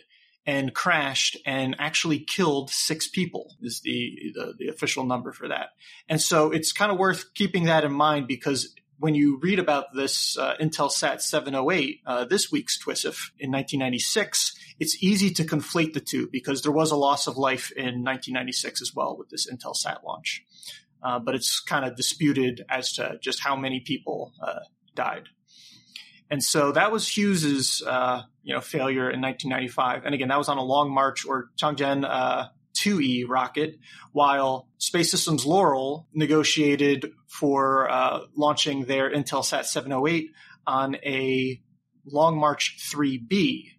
[0.50, 5.70] and crashed and actually killed six people is the, the, the official number for that.
[6.08, 9.94] And so it's kind of worth keeping that in mind because when you read about
[9.94, 16.00] this uh, Intelsat 708, uh, this week's TWSIF in 1996, it's easy to conflate the
[16.00, 20.02] two because there was a loss of life in 1996 as well with this Intelsat
[20.04, 20.44] launch
[21.02, 24.60] uh, but it's kind of disputed as to just how many people uh,
[24.94, 25.24] died.
[26.30, 30.04] And so that was Hughes's, uh, you know, failure in 1995.
[30.04, 32.04] And again, that was on a Long March or Changzheng
[32.76, 33.78] 2E uh, rocket,
[34.12, 40.30] while Space Systems Loral negotiated for uh, launching their Intelsat 708
[40.66, 41.60] on a
[42.06, 43.72] Long March 3B,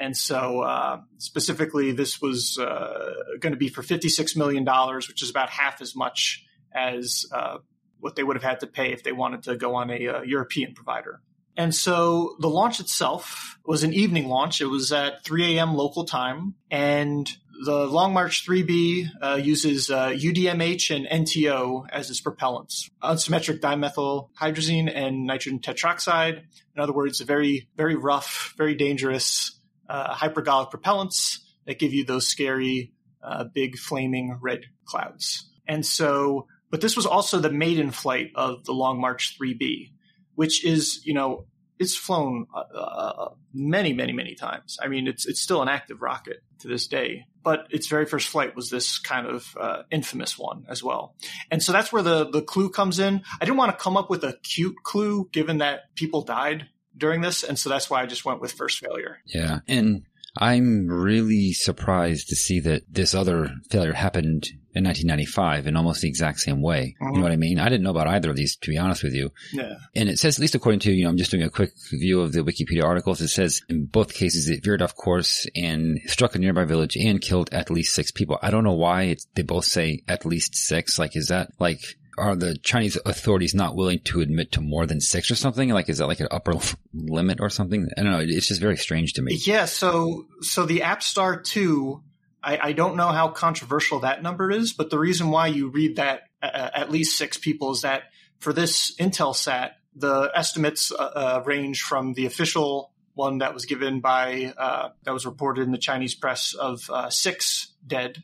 [0.00, 4.64] and so, uh, specifically, this was uh, going to be for $56 million,
[4.96, 6.42] which is about half as much
[6.74, 7.58] as uh,
[7.98, 10.18] what they would have had to pay if they wanted to go on a, a
[10.18, 11.20] uh, European provider.
[11.56, 14.60] And so the launch itself was an evening launch.
[14.60, 15.74] It was at 3 a.m.
[15.74, 16.54] local time.
[16.70, 17.30] And
[17.62, 24.30] the Long March 3B uh, uses uh, UDMH and NTO as its propellants, unsymmetric dimethyl
[24.40, 26.42] hydrazine and nitrogen tetroxide.
[26.74, 29.58] In other words, very, very rough, very dangerous
[29.88, 35.50] uh, hypergolic propellants that give you those scary, uh, big flaming red clouds.
[35.68, 39.92] And so, but this was also the maiden flight of the Long March 3B,
[40.40, 41.44] which is, you know,
[41.78, 44.78] it's flown uh, uh, many, many, many times.
[44.80, 47.26] I mean, it's it's still an active rocket to this day.
[47.42, 51.14] But its very first flight was this kind of uh, infamous one as well,
[51.50, 53.20] and so that's where the the clue comes in.
[53.38, 57.20] I didn't want to come up with a cute clue, given that people died during
[57.20, 59.18] this, and so that's why I just went with first failure.
[59.26, 65.76] Yeah, and I'm really surprised to see that this other failure happened in 1995 in
[65.76, 66.94] almost the exact same way.
[66.94, 67.04] Mm-hmm.
[67.04, 67.22] You know mm-hmm.
[67.22, 67.58] what I mean?
[67.58, 69.30] I didn't know about either of these, to be honest with you.
[69.52, 69.74] Yeah.
[69.96, 72.20] And it says, at least according to, you know, I'm just doing a quick view
[72.20, 73.20] of the Wikipedia articles.
[73.20, 77.20] It says in both cases it veered off course and struck a nearby village and
[77.20, 78.38] killed at least six people.
[78.42, 80.98] I don't know why they both say at least six.
[80.98, 81.80] Like, is that like,
[82.20, 85.70] are the Chinese authorities not willing to admit to more than six or something?
[85.70, 86.54] Like, is that like an upper
[86.94, 87.88] limit or something?
[87.96, 88.20] I don't know.
[88.20, 89.34] It's just very strange to me.
[89.34, 89.64] Yeah.
[89.64, 92.02] So, so the APSTAR 2,
[92.42, 95.96] I, I don't know how controversial that number is, but the reason why you read
[95.96, 98.04] that uh, at least six people is that
[98.38, 104.00] for this Intelsat, the estimates uh, uh, range from the official one that was given
[104.00, 108.22] by, uh, that was reported in the Chinese press of uh, six dead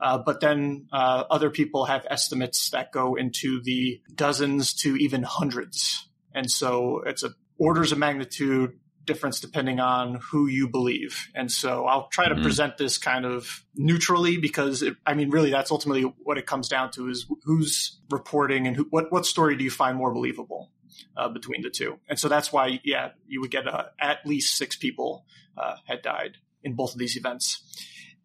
[0.00, 5.22] uh, but then uh, other people have estimates that go into the dozens to even
[5.22, 6.08] hundreds.
[6.34, 11.28] And so it's a orders of magnitude difference depending on who you believe.
[11.34, 12.44] And so I'll try to mm-hmm.
[12.44, 16.68] present this kind of neutrally because it, I mean, really, that's ultimately what it comes
[16.68, 20.70] down to is who's reporting and who, what, what story do you find more believable
[21.16, 21.98] uh, between the two?
[22.08, 25.24] And so that's why, yeah, you would get uh, at least six people
[25.56, 27.62] uh, had died in both of these events.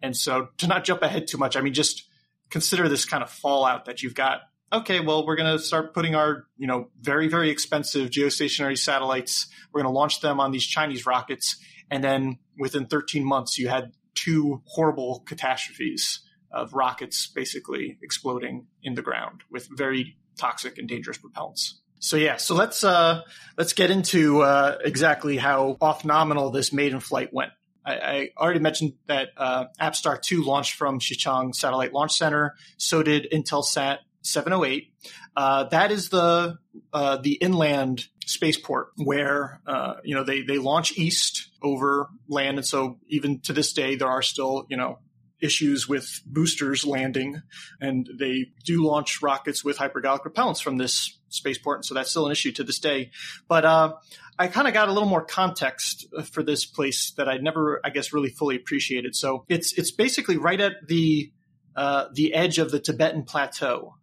[0.04, 2.08] And so to not jump ahead too much, I mean, just
[2.50, 4.42] consider this kind of fallout that you've got.
[4.72, 9.48] Okay, well, we're going to start putting our, you know, very, very expensive geostationary satellites.
[9.72, 11.58] We're going to launch them on these Chinese rockets.
[11.90, 16.20] And then within 13 months, you had two horrible catastrophes
[16.52, 21.74] of rockets basically exploding in the ground with very toxic and dangerous propellants.
[22.00, 23.22] So yeah, so let's uh,
[23.58, 27.52] let's get into uh, exactly how off nominal this maiden flight went.
[27.86, 32.56] I, I already mentioned that uh, APSTAR 2 launched from Xichang Satellite Launch Center.
[32.78, 34.92] So did Intelsat 708.
[35.36, 36.58] Uh, that is the
[36.92, 42.66] uh, the inland spaceport where uh, you know they they launch east over land, and
[42.66, 45.00] so even to this day there are still you know
[45.44, 47.42] issues with boosters landing,
[47.82, 52.26] and they do launch rockets with hypergolic propellants from this spaceport, and so that's still
[52.26, 53.12] an issue to this day.
[53.48, 53.94] But uh,
[54.40, 57.90] I kind of got a little more context for this place that I'd never, I
[57.90, 59.16] guess, really fully appreciated.
[59.16, 61.32] So it's it's basically right at the
[61.76, 63.96] uh, the edge of the Tibetan Plateau.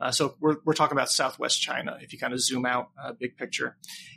[0.00, 3.12] Uh, so we're we're talking about Southwest China if you kind of zoom out, uh,
[3.12, 3.76] big picture,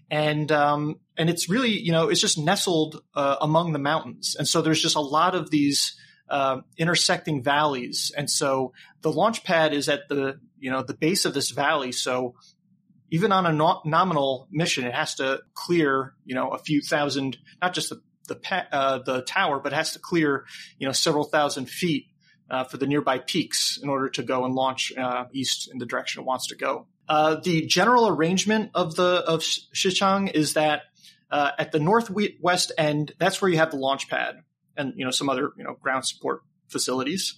[0.09, 4.47] and um, and it's really you know it's just nestled uh, among the mountains, and
[4.47, 5.97] so there's just a lot of these
[6.31, 11.25] uh, intersecting valleys, and so the launch pad is at the you know the base
[11.25, 11.91] of this valley.
[11.91, 12.35] So
[13.09, 17.37] even on a no- nominal mission, it has to clear you know a few thousand,
[17.61, 20.45] not just the the, pa- uh, the tower, but it has to clear
[20.79, 22.05] you know several thousand feet
[22.49, 25.85] uh, for the nearby peaks in order to go and launch uh, east in the
[25.85, 26.87] direction it wants to go.
[27.09, 30.83] Uh, the general arrangement of the of Xichang is that
[31.29, 34.43] uh, at the northwest end, that's where you have the launch pad
[34.77, 37.35] and you know some other you know ground support facilities,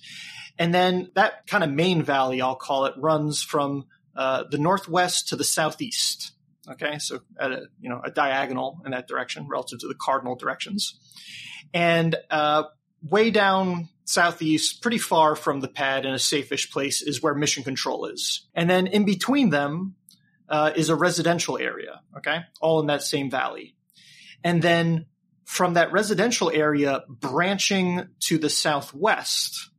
[0.57, 5.29] and then that kind of main valley, I'll call it, runs from uh, the northwest
[5.29, 6.31] to the southeast.
[6.69, 10.35] Okay, so at a you know a diagonal in that direction relative to the cardinal
[10.35, 10.99] directions,
[11.73, 12.63] and uh,
[13.01, 17.63] way down southeast, pretty far from the pad in a safe-ish place, is where mission
[17.63, 19.95] control is, and then in between them
[20.47, 22.01] uh, is a residential area.
[22.17, 23.75] Okay, all in that same valley,
[24.43, 25.05] and then
[25.45, 29.69] from that residential area branching to the southwest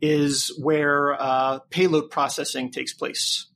[0.00, 3.46] is where uh, payload processing takes place.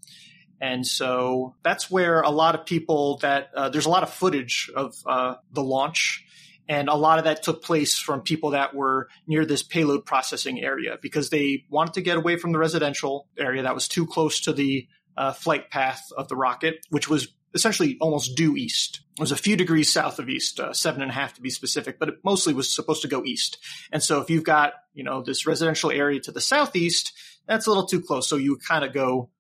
[0.61, 4.71] And so that's where a lot of people that uh, there's a lot of footage
[4.75, 6.25] of uh, the launch.
[6.67, 10.63] And a lot of that took place from people that were near this payload processing
[10.63, 14.41] area because they wanted to get away from the residential area that was too close
[14.41, 19.01] to the uh, flight path of the rocket, which was essentially almost due east.
[19.17, 21.51] It was a few degrees south of east, uh, seven and a half to be
[21.51, 23.59] specific, but it mostly was supposed to go east.
[23.93, 27.13] And so if you've got, you know, this residential area to the southeast,
[27.47, 28.29] that's a little too close.
[28.29, 29.31] So you kind of go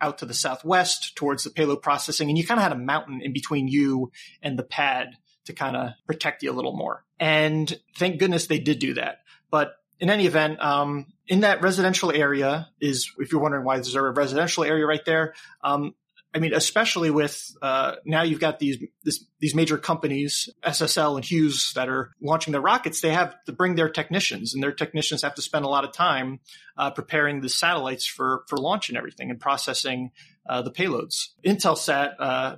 [0.00, 3.22] out to the southwest towards the payload processing, and you kind of had a mountain
[3.22, 4.10] in between you
[4.42, 7.04] and the pad to kind of protect you a little more.
[7.18, 9.20] And thank goodness they did do that.
[9.50, 13.94] But in any event, um, in that residential area is, if you're wondering why there's
[13.94, 15.94] a residential area right there, um,
[16.34, 21.24] I mean, especially with uh, now you've got these this, these major companies, SSL and
[21.24, 23.00] Hughes, that are launching their rockets.
[23.00, 25.92] They have to bring their technicians, and their technicians have to spend a lot of
[25.92, 26.40] time
[26.78, 30.10] uh, preparing the satellites for for launch and everything, and processing
[30.48, 31.28] uh, the payloads.
[31.44, 32.56] Intelsat, uh,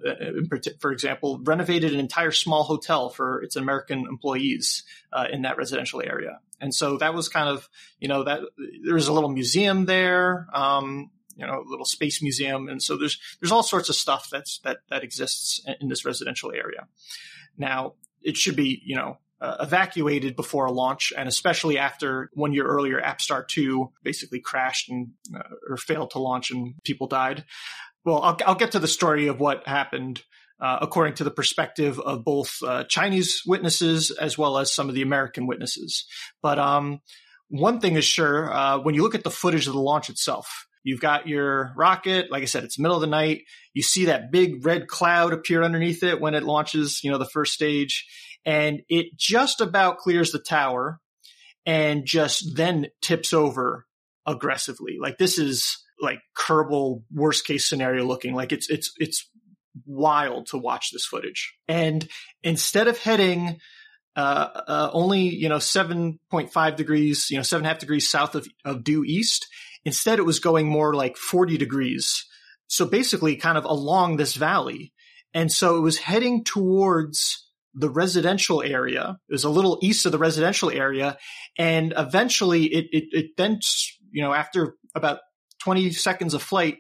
[0.80, 6.00] for example, renovated an entire small hotel for its American employees uh, in that residential
[6.00, 6.38] area.
[6.60, 8.40] And so that was kind of, you know, that
[8.84, 10.46] there was a little museum there.
[10.54, 12.68] Um, you know, a little space museum.
[12.68, 16.52] And so there's, there's all sorts of stuff that's, that, that exists in this residential
[16.52, 16.86] area.
[17.56, 22.54] Now it should be, you know, uh, evacuated before a launch, and especially after one
[22.54, 27.44] year earlier, APSTAR 2 basically crashed and uh, or failed to launch and people died.
[28.04, 30.22] Well, I'll, I'll get to the story of what happened
[30.60, 34.94] uh, according to the perspective of both uh, Chinese witnesses as well as some of
[34.94, 36.06] the American witnesses.
[36.40, 37.00] But um,
[37.48, 40.66] one thing is sure uh, when you look at the footage of the launch itself,
[40.84, 42.30] You've got your rocket.
[42.30, 43.42] Like I said, it's middle of the night.
[43.72, 47.24] You see that big red cloud appear underneath it when it launches, you know, the
[47.24, 48.06] first stage
[48.44, 51.00] and it just about clears the tower
[51.64, 53.86] and just then tips over
[54.26, 54.98] aggressively.
[55.00, 58.34] Like this is like Kerbal worst case scenario looking.
[58.34, 59.28] Like it's, it's, it's
[59.86, 61.54] wild to watch this footage.
[61.66, 62.06] And
[62.42, 63.58] instead of heading
[64.16, 68.36] uh, uh, only you know 7.5 degrees you know seven and a half degrees south
[68.36, 69.48] of, of due east
[69.84, 72.26] Instead, it was going more like 40 degrees.
[72.66, 74.92] So basically kind of along this valley.
[75.32, 79.18] And so it was heading towards the residential area.
[79.28, 81.18] It was a little east of the residential area.
[81.58, 83.58] And eventually it, it, it then,
[84.10, 85.18] you know, after about
[85.60, 86.78] 20 seconds of flight,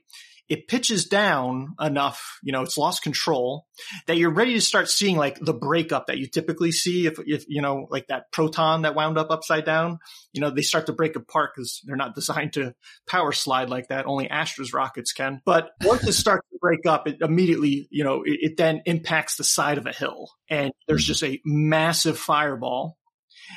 [0.48, 3.66] it pitches down enough, you know, it's lost control
[4.06, 7.44] that you're ready to start seeing like the breakup that you typically see if, if,
[7.48, 9.98] you know, like that proton that wound up upside down,
[10.34, 12.74] you know, they start to break apart because they're not designed to
[13.08, 14.06] power slide like that.
[14.06, 15.40] Only Astra's rockets can.
[15.46, 19.36] But once it starts to break up, it immediately, you know, it, it then impacts
[19.36, 22.98] the side of a hill and there's just a massive fireball.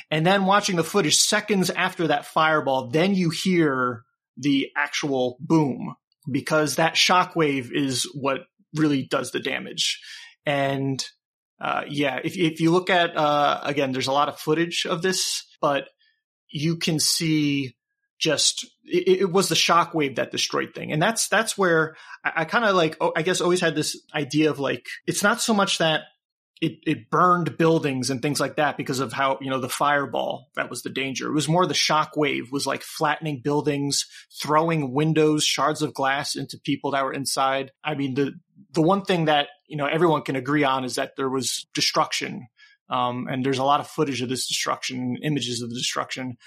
[0.09, 4.03] And then watching the footage seconds after that fireball, then you hear
[4.37, 5.95] the actual boom
[6.29, 8.41] because that shockwave is what
[8.75, 10.01] really does the damage.
[10.45, 11.03] And
[11.59, 15.01] uh, yeah, if if you look at uh, again, there's a lot of footage of
[15.01, 15.89] this, but
[16.49, 17.75] you can see
[18.19, 22.45] just it, it was the shockwave that destroyed thing, and that's that's where I, I
[22.45, 25.53] kind of like oh, I guess always had this idea of like it's not so
[25.53, 26.01] much that
[26.59, 30.49] it, it burned buildings and things like that because of how you know the fireball
[30.55, 31.27] that was the danger.
[31.27, 34.05] It was more the shock wave was like flattening buildings
[34.41, 37.71] throwing windows shards of glass into people that were inside.
[37.83, 38.33] I mean the
[38.73, 42.47] the one thing that you know everyone can agree on is that there was destruction
[42.89, 46.37] um, and there's a lot of footage of this destruction images of the destruction.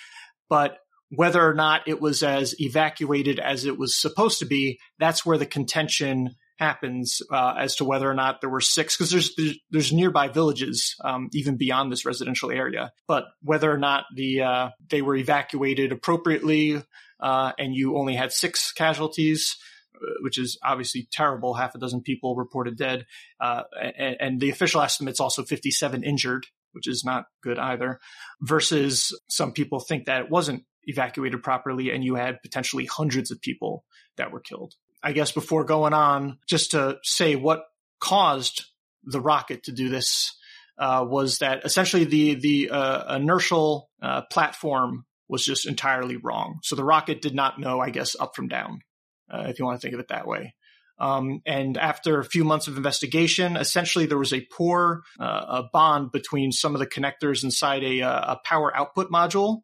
[0.48, 0.78] But
[1.10, 5.38] whether or not it was as evacuated as it was supposed to be that's where
[5.38, 9.58] the contention happens uh, as to whether or not there were six, because there's, there's,
[9.70, 14.68] there's nearby villages um, even beyond this residential area, but whether or not the uh,
[14.88, 16.82] they were evacuated appropriately
[17.18, 19.56] uh, and you only had six casualties.
[19.94, 21.52] Uh, which is obviously terrible.
[21.52, 23.04] Half a dozen people reported dead,
[23.38, 28.00] uh, and, and the official estimate's also 57 injured, which is not good either.
[28.40, 33.42] Versus some people think that it wasn't evacuated properly, and you had potentially hundreds of
[33.42, 33.84] people
[34.16, 34.74] that were killed.
[35.02, 37.64] I guess before going on, just to say what
[38.00, 38.64] caused
[39.04, 40.36] the rocket to do this
[40.78, 46.58] uh, was that essentially the the uh, inertial uh, platform was just entirely wrong.
[46.62, 48.80] So the rocket did not know, I guess, up from down,
[49.32, 50.54] uh, if you want to think of it that way.
[50.98, 55.62] Um, and after a few months of investigation, essentially there was a poor uh, a
[55.72, 59.62] bond between some of the connectors inside a, uh, a power output module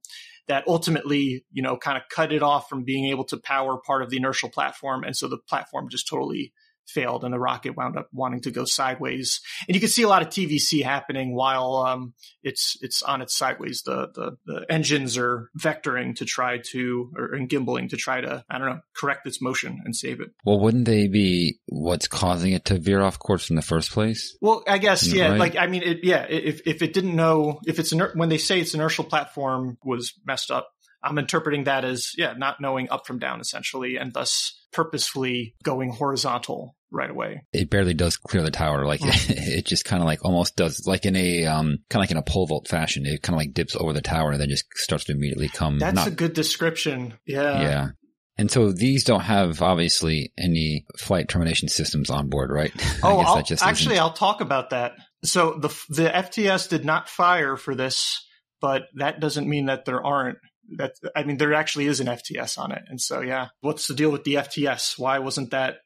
[0.49, 4.03] that ultimately, you know, kind of cut it off from being able to power part
[4.03, 5.03] of the inertial platform.
[5.05, 6.53] And so the platform just totally
[6.87, 9.41] failed and the rocket wound up wanting to go sideways.
[9.68, 13.37] And you can see a lot of TVC happening while um, it's it's on its
[13.37, 13.82] sideways.
[13.82, 18.45] The, the, the engines are vectoring to try to or and gimbaling to try to
[18.49, 20.30] I don't know correct its motion and save it.
[20.45, 24.37] Well, wouldn't they be what's causing it to veer off course in the first place?
[24.41, 25.30] Well, I guess yeah.
[25.30, 25.41] Right?
[25.41, 26.26] Like I mean, it, yeah.
[26.28, 30.14] If if it didn't know if it's iner- when they say its inertial platform was
[30.24, 30.68] messed up,
[31.03, 35.91] I'm interpreting that as yeah, not knowing up from down essentially, and thus purposefully going
[35.91, 37.43] horizontal right away.
[37.53, 38.87] It barely does clear the tower.
[38.87, 39.30] Like mm.
[39.59, 42.16] it, just kind of like almost does like in a um kind of like in
[42.16, 43.07] a pole vault fashion.
[43.07, 45.78] It kind of like dips over the tower and then just starts to immediately come.
[45.78, 47.14] That's not, a good description.
[47.26, 47.61] Yeah.
[47.61, 47.89] Yeah.
[48.39, 52.72] And so these don't have obviously any flight termination systems on board, right?
[53.03, 53.55] Oh, I'll, actually,
[53.95, 53.99] isn't.
[53.99, 54.93] I'll talk about that.
[55.24, 58.26] So the the FTS did not fire for this,
[58.61, 60.39] but that doesn't mean that there aren't
[60.76, 62.82] that I mean there actually is an FTS on it.
[62.89, 64.99] And so yeah, what's the deal with the FTS?
[64.99, 65.76] Why wasn't that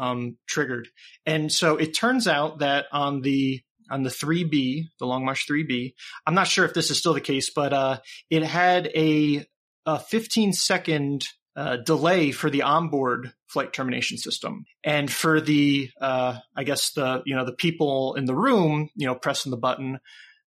[0.00, 0.88] um, triggered?
[1.26, 5.94] And so it turns out that on the on the 3B, the Long March 3B,
[6.24, 7.98] I'm not sure if this is still the case, but uh,
[8.30, 9.44] it had a,
[9.84, 11.26] a 15 second
[11.56, 17.22] uh, delay for the onboard flight termination system, and for the uh, I guess the
[17.26, 19.98] you know the people in the room, you know, pressing the button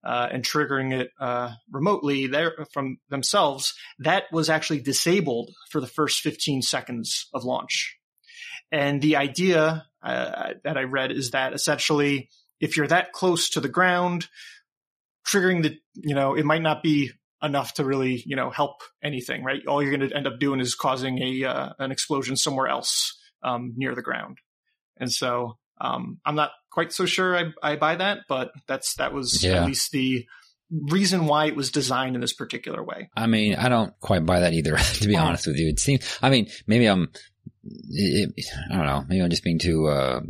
[0.04, 5.88] uh, and triggering it uh, remotely there from themselves, that was actually disabled for the
[5.88, 7.98] first 15 seconds of launch.
[8.74, 13.60] And the idea uh, that I read is that essentially, if you're that close to
[13.60, 14.28] the ground,
[15.28, 17.12] triggering the, you know, it might not be
[17.44, 19.62] enough to really, you know, help anything, right?
[19.68, 23.16] All you're going to end up doing is causing a uh, an explosion somewhere else
[23.44, 24.40] um, near the ground.
[24.98, 29.14] And so um, I'm not quite so sure I, I buy that, but that's that
[29.14, 29.62] was yeah.
[29.62, 30.26] at least the
[30.72, 33.10] reason why it was designed in this particular way.
[33.16, 35.22] I mean, I don't quite buy that either, to be oh.
[35.22, 35.68] honest with you.
[35.68, 37.12] It seems, I mean, maybe I'm,
[37.64, 38.34] it,
[38.72, 40.22] I don't know, maybe I'm just being too, uh,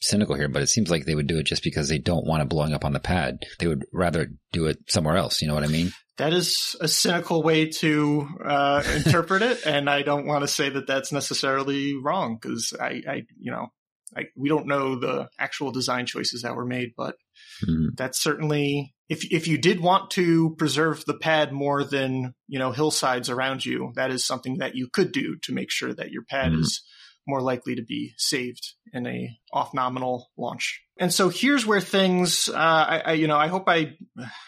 [0.00, 2.42] cynical here, but it seems like they would do it just because they don't want
[2.42, 3.44] it blowing up on the pad.
[3.58, 5.42] They would rather do it somewhere else.
[5.42, 5.92] You know what I mean?
[6.16, 10.68] That is a cynical way to uh, interpret it, and I don't want to say
[10.68, 13.68] that that's necessarily wrong because I, I, you know,
[14.14, 17.16] like we don't know the actual design choices that were made, but
[17.64, 17.94] mm-hmm.
[17.96, 22.70] that's certainly if if you did want to preserve the pad more than you know
[22.70, 26.22] hillsides around you, that is something that you could do to make sure that your
[26.22, 26.60] pad mm-hmm.
[26.60, 26.82] is
[27.30, 30.82] more likely to be saved in a off nominal launch.
[30.98, 33.94] And so here's where things, uh, I, I, you know, I hope I,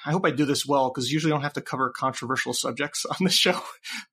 [0.05, 3.07] I hope I do this well because usually I don't have to cover controversial subjects
[3.11, 3.59] on the show.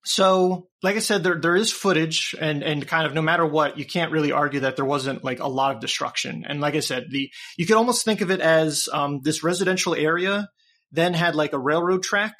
[0.05, 3.77] So, like I said, there there is footage, and and kind of no matter what,
[3.77, 6.45] you can't really argue that there wasn't like a lot of destruction.
[6.47, 9.93] And like I said, the you could almost think of it as um, this residential
[9.95, 10.47] area
[10.91, 12.35] then had like a railroad track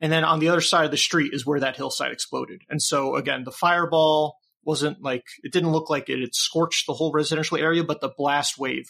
[0.00, 2.62] and then on the other side of the street is where that hillside exploded.
[2.68, 4.36] And so again, the fireball
[4.66, 8.12] wasn't like it didn't look like it had scorched the whole residential area, but the
[8.16, 8.86] blast wave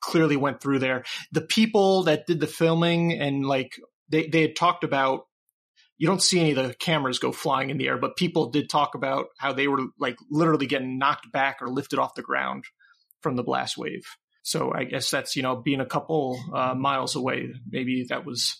[0.00, 1.04] clearly went through there.
[1.32, 3.72] The people that did the filming and like
[4.08, 5.24] they they had talked about
[5.96, 8.70] you don't see any of the cameras go flying in the air, but people did
[8.70, 12.64] talk about how they were like literally getting knocked back or lifted off the ground
[13.20, 14.04] from the blast wave.
[14.42, 17.50] So I guess that's you know being a couple uh, miles away.
[17.68, 18.56] Maybe that was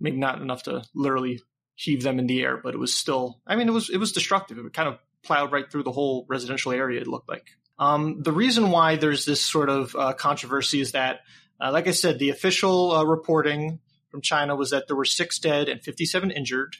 [0.00, 1.40] maybe not enough to literally
[1.74, 3.40] heave them in the air, but it was still.
[3.46, 4.58] I mean, it was it was destructive.
[4.58, 7.46] It kind of plowed right through the whole residential area, it looked like.
[7.78, 11.20] Um, the reason why there's this sort of uh, controversy is that,
[11.60, 15.38] uh, like I said, the official uh, reporting from China was that there were six
[15.38, 16.76] dead and 57 injured.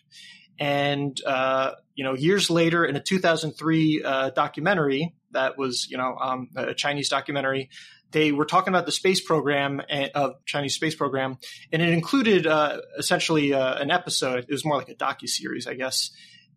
[0.59, 6.16] And, uh, you know, years later in a 2003 uh, documentary that was, you know,
[6.20, 7.70] um, a Chinese documentary,
[8.11, 11.38] they were talking about the space program eh, of Chinese space program,
[11.72, 14.45] and it included uh, essentially an episode.
[14.47, 16.11] It was more like a docu series, I guess.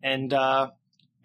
[0.04, 0.34] And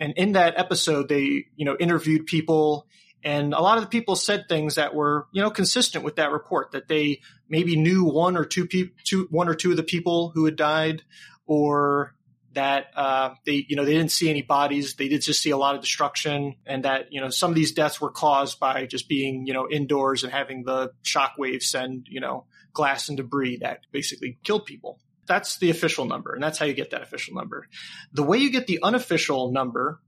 [0.01, 2.89] and in that episode, they you know interviewed people
[3.23, 6.31] And a lot of the people said things that were, you know, consistent with that
[6.33, 9.83] report that they maybe knew one or two people, two, one or two of the
[9.83, 11.03] people who had died,
[11.47, 12.15] or
[12.55, 14.95] that uh, they, you know, they didn't see any bodies.
[14.95, 17.73] They did just see a lot of destruction, and that you know some of these
[17.73, 22.07] deaths were caused by just being, you know, indoors and having the shock waves send,
[22.09, 24.99] you know, glass and debris that basically killed people.
[25.31, 27.69] That's the official number, and that's how you get that official number.
[28.13, 30.01] The way you get the unofficial number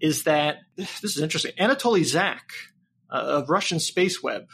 [0.00, 1.52] is that this is interesting.
[1.60, 2.52] Anatoly Zak
[3.10, 4.48] uh, of Russian Space Web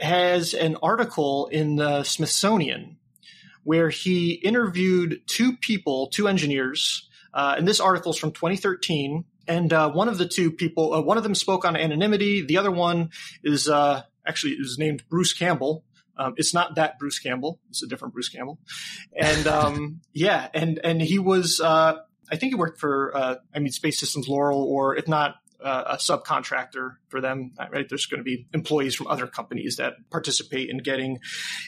[0.00, 2.96] has an article in the Smithsonian
[3.62, 9.24] where he interviewed two people, two engineers, uh, and this article is from 2013.
[9.46, 12.44] And uh, one of the two people, uh, one of them spoke on anonymity.
[12.44, 13.10] The other one
[13.44, 15.84] is uh, actually is named Bruce Campbell.
[16.20, 17.58] Um, it's not that Bruce Campbell.
[17.70, 18.58] It's a different Bruce Campbell.
[19.16, 21.60] And um, yeah, and and he was.
[21.60, 21.96] Uh,
[22.30, 23.16] I think he worked for.
[23.16, 27.88] Uh, I mean, Space Systems Loral, or if not uh, a subcontractor for them, right?
[27.88, 31.20] There's going to be employees from other companies that participate in getting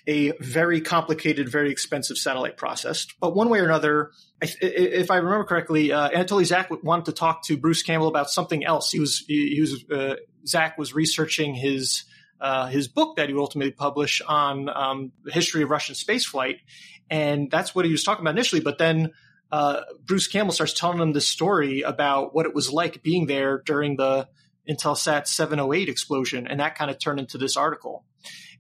[0.07, 3.15] a very complicated, very expensive satellite processed.
[3.21, 7.45] But one way or another, if I remember correctly, uh, Anatoly Zak wanted to talk
[7.47, 8.91] to Bruce Campbell about something else.
[8.91, 12.05] He was, he was, uh, Zak was researching his,
[12.43, 16.59] uh, his book that he ultimately publish on um, the history of Russian spaceflight.
[17.09, 18.61] And that's what he was talking about initially.
[18.61, 19.13] But then
[19.53, 23.63] uh, Bruce Campbell starts telling them this story about what it was like being there
[23.65, 24.29] during the
[24.69, 28.05] Intelsat 708 explosion, and that kind of turned into this article.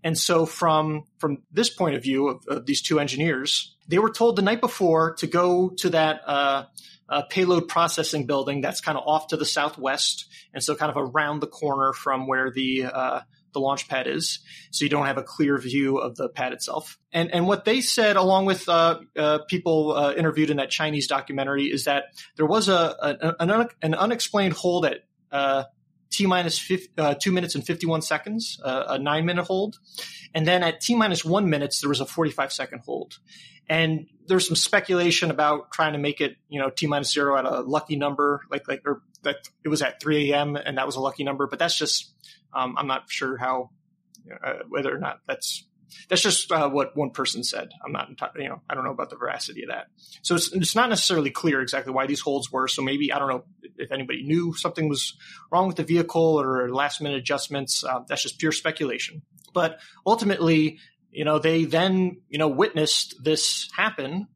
[0.04, 4.10] And so, from from this point of view of, of these two engineers, they were
[4.10, 6.64] told the night before to go to that uh,
[7.08, 10.96] uh, payload processing building that's kind of off to the southwest, and so kind of
[10.96, 13.20] around the corner from where the uh,
[13.52, 14.40] the launch pad is,
[14.70, 16.98] so you don't have a clear view of the pad itself.
[17.12, 21.06] And and what they said, along with uh, uh, people uh, interviewed in that Chinese
[21.06, 22.04] documentary, is that
[22.36, 24.98] there was a, a an, unexplained hold at
[25.30, 25.64] uh,
[26.10, 29.78] t minus uh, two minutes and fifty one seconds, uh, a nine minute hold,
[30.34, 33.18] and then at t minus one minutes there was a forty five second hold.
[33.68, 37.44] And there's some speculation about trying to make it, you know, t minus zero at
[37.44, 40.56] a lucky number, like like or that it was at 3 a.m.
[40.56, 41.46] and that was a lucky number.
[41.46, 42.14] But that's just
[42.54, 43.70] um, I'm not sure how
[44.44, 45.64] uh, whether or not that's
[46.08, 47.70] that's just uh, what one person said.
[47.84, 49.86] I'm not, you know, I don't know about the veracity of that.
[50.22, 52.68] So it's, it's not necessarily clear exactly why these holds were.
[52.68, 53.44] So maybe I don't know
[53.76, 55.14] if anybody knew something was
[55.50, 57.84] wrong with the vehicle or last minute adjustments.
[57.84, 59.22] Uh, that's just pure speculation.
[59.52, 60.78] But ultimately,
[61.10, 64.28] you know, they then you know witnessed this happen,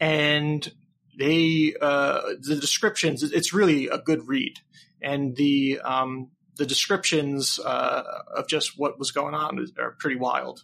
[0.00, 0.70] and
[1.18, 3.22] they uh, the descriptions.
[3.22, 4.58] It's really a good read,
[5.02, 6.30] and the um,
[6.60, 8.02] the descriptions uh,
[8.36, 10.62] of just what was going on are pretty wild.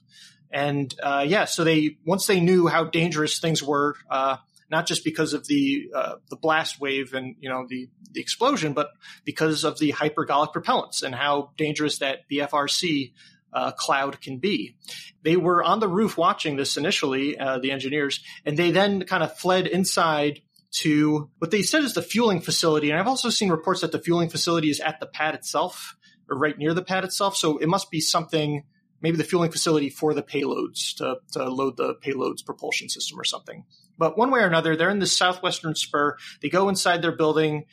[0.52, 4.36] And uh, yeah, so they once they knew how dangerous things were, uh,
[4.70, 8.74] not just because of the uh, the blast wave and you know the the explosion,
[8.74, 8.90] but
[9.24, 13.12] because of the hypergolic propellants and how dangerous that BFRC
[13.54, 14.76] uh, cloud can be.
[15.22, 19.22] They were on the roof watching this initially, uh, the engineers, and they then kind
[19.22, 20.42] of fled inside
[20.76, 22.90] to what they said is the fueling facility.
[22.90, 25.96] And I've also seen reports that the fueling facility is at the pad itself
[26.28, 27.36] or right near the pad itself.
[27.36, 28.64] So it must be something,
[29.00, 33.24] maybe the fueling facility for the payloads to, to load the payloads propulsion system or
[33.24, 33.64] something.
[33.96, 36.16] But one way or another, they're in the southwestern spur.
[36.42, 37.64] They go inside their building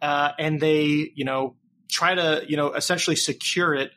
[0.00, 1.56] uh, and they, you know,
[1.90, 3.90] try to, you know, essentially secure it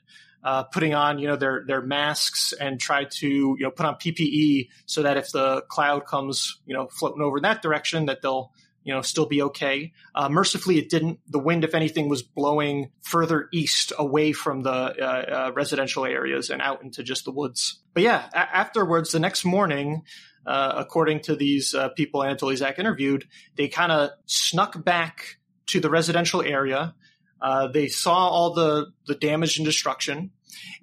[0.43, 3.95] uh, putting on you know their their masks and try to you know put on
[3.95, 8.21] PPE so that if the cloud comes you know floating over in that direction that
[8.21, 8.51] they'll
[8.83, 9.93] you know still be okay.
[10.15, 11.19] Uh, mercifully, it didn't.
[11.27, 16.49] The wind, if anything, was blowing further east away from the uh, uh residential areas
[16.49, 17.79] and out into just the woods.
[17.93, 20.03] But yeah, a- afterwards, the next morning.
[20.43, 23.27] Uh, according to these uh, people Anatoly Zak interviewed,
[23.57, 25.37] they kind of snuck back
[25.67, 26.95] to the residential area
[27.41, 30.31] uh, they saw all the, the damage and destruction,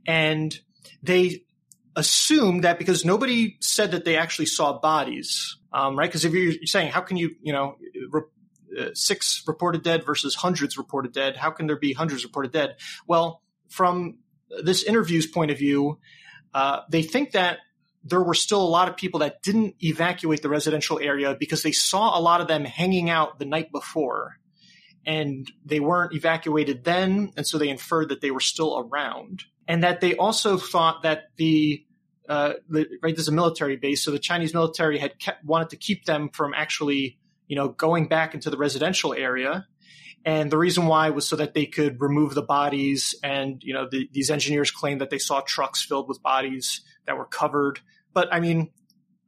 [0.07, 0.59] and
[1.03, 1.45] they
[1.95, 6.09] assumed that because nobody said that they actually saw bodies, um, right?
[6.09, 7.77] Because if you're saying, how can you, you know,
[8.11, 8.23] re-
[8.79, 12.77] uh, six reported dead versus hundreds reported dead, how can there be hundreds reported dead?
[13.07, 14.19] Well, from
[14.63, 15.99] this interview's point of view,
[16.55, 17.59] uh, they think that
[18.05, 21.73] there were still a lot of people that didn't evacuate the residential area because they
[21.73, 24.39] saw a lot of them hanging out the night before
[25.07, 29.83] and they weren't evacuated then, and so they inferred that they were still around, and
[29.83, 31.85] that they also thought that the
[32.29, 35.77] uh, the, right there's a military base, so the Chinese military had kept, wanted to
[35.77, 39.67] keep them from actually you know going back into the residential area,
[40.25, 43.89] and the reason why was so that they could remove the bodies, and you know
[43.91, 47.81] the, these engineers claimed that they saw trucks filled with bodies that were covered,
[48.13, 48.71] but I mean.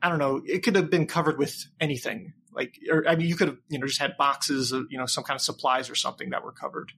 [0.03, 0.41] I don't know.
[0.47, 3.79] It could have been covered with anything like or I mean you could have you
[3.79, 6.53] know just had boxes of you know some kind of supplies or something that were
[6.53, 6.93] covered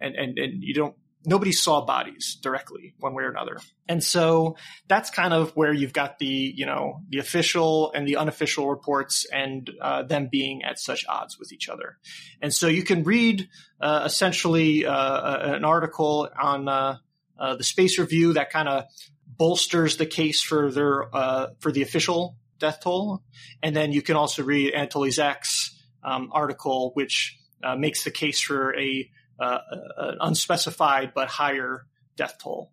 [0.00, 0.94] and and and you don't
[1.24, 3.58] nobody saw bodies directly one way or another.
[3.88, 4.56] And so
[4.88, 9.26] that's kind of where you've got the, you know, the official and the unofficial reports
[9.32, 11.98] and uh, them being at such odds with each other.
[12.40, 13.48] And so you can read
[13.80, 16.98] uh, essentially uh, an article on uh,
[17.38, 18.84] uh, the Space Review that kind of
[19.26, 23.22] bolsters the case for their uh, for the official death toll,
[23.62, 27.38] and then you can also read Anatoly Zak's um, article, which
[27.76, 29.58] makes the case for a uh,
[29.96, 31.86] an unspecified but higher
[32.16, 32.72] death toll.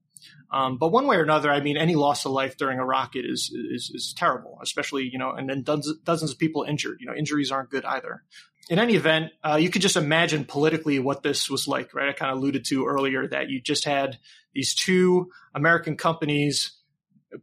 [0.51, 3.25] Um, but one way or another, I mean, any loss of life during a rocket
[3.25, 6.97] is is, is terrible, especially you know, and then dozens, dozens of people injured.
[6.99, 8.23] You know, injuries aren't good either.
[8.69, 12.09] In any event, uh, you could just imagine politically what this was like, right?
[12.09, 14.19] I kind of alluded to earlier that you just had
[14.53, 16.78] these two American companies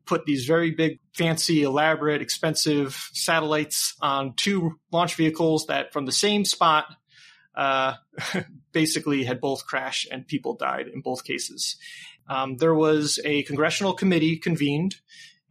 [0.04, 6.12] put these very big, fancy, elaborate, expensive satellites on two launch vehicles that from the
[6.12, 6.86] same spot
[7.54, 7.94] uh,
[8.72, 11.76] basically had both crashed and people died in both cases.
[12.28, 14.96] Um, there was a congressional committee convened,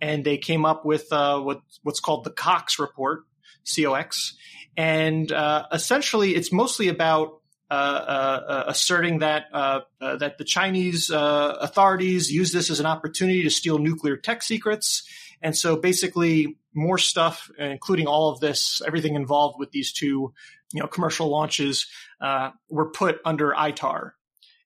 [0.01, 3.23] and they came up with uh, what, what's called the Cox Report,
[3.65, 4.35] COX,
[4.77, 12.69] and uh, essentially it's mostly about asserting that uh, that the Chinese authorities use this
[12.69, 15.07] as an opportunity to steal nuclear tech secrets,
[15.41, 20.33] and so basically more stuff, including all of this, everything involved with these two
[20.73, 21.87] you know, commercial launches
[22.19, 24.11] uh, were put under ITAR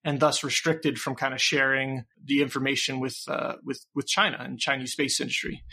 [0.03, 4.59] and thus restricted from kind of sharing the information with uh, with with China and
[4.59, 5.63] Chinese space industry.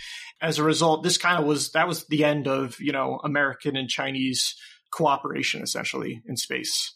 [0.43, 3.77] As a result, this kind of was that was the end of you know American
[3.77, 4.57] and Chinese
[4.91, 6.93] cooperation essentially in space.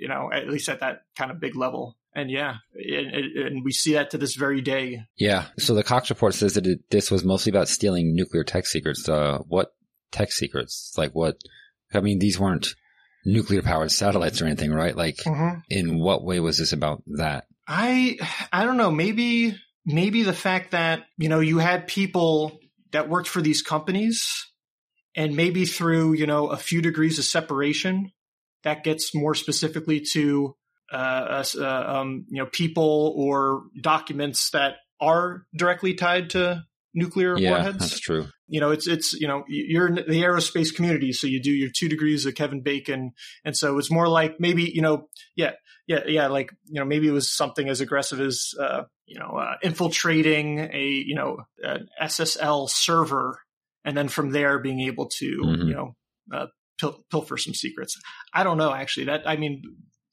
[0.00, 1.96] You know, at least at that kind of big level.
[2.14, 5.04] And yeah, and, and we see that to this very day.
[5.16, 5.46] Yeah.
[5.58, 9.06] So the Cox report says that it, this was mostly about stealing nuclear tech secrets.
[9.06, 9.74] Uh, what
[10.12, 10.94] tech secrets?
[10.96, 11.36] Like what?
[11.92, 12.74] I mean, these weren't
[13.26, 14.96] nuclear powered satellites or anything, right?
[14.96, 15.60] Like, mm-hmm.
[15.68, 17.46] in what way was this about that?
[17.66, 18.18] I,
[18.52, 18.90] I don't know.
[18.90, 22.60] Maybe, maybe the fact that, you know, you had people
[22.92, 24.46] that worked for these companies
[25.14, 28.12] and maybe through, you know, a few degrees of separation
[28.64, 30.54] that gets more specifically to,
[30.92, 36.64] uh, uh, um, you know, people or documents that are directly tied to
[36.96, 37.78] nuclear yeah, warheads.
[37.78, 38.26] That's true.
[38.48, 41.70] You know, it's it's you know you're in the aerospace community, so you do your
[41.74, 43.12] two degrees of Kevin Bacon,
[43.44, 45.52] and so it's more like maybe you know, yeah,
[45.86, 49.36] yeah, yeah, like you know maybe it was something as aggressive as uh, you know
[49.36, 53.40] uh, infiltrating a you know an SSL server,
[53.84, 55.68] and then from there being able to mm-hmm.
[55.68, 55.96] you know
[56.32, 56.46] uh,
[56.78, 57.98] pil- pilfer some secrets.
[58.32, 59.06] I don't know actually.
[59.06, 59.62] That I mean,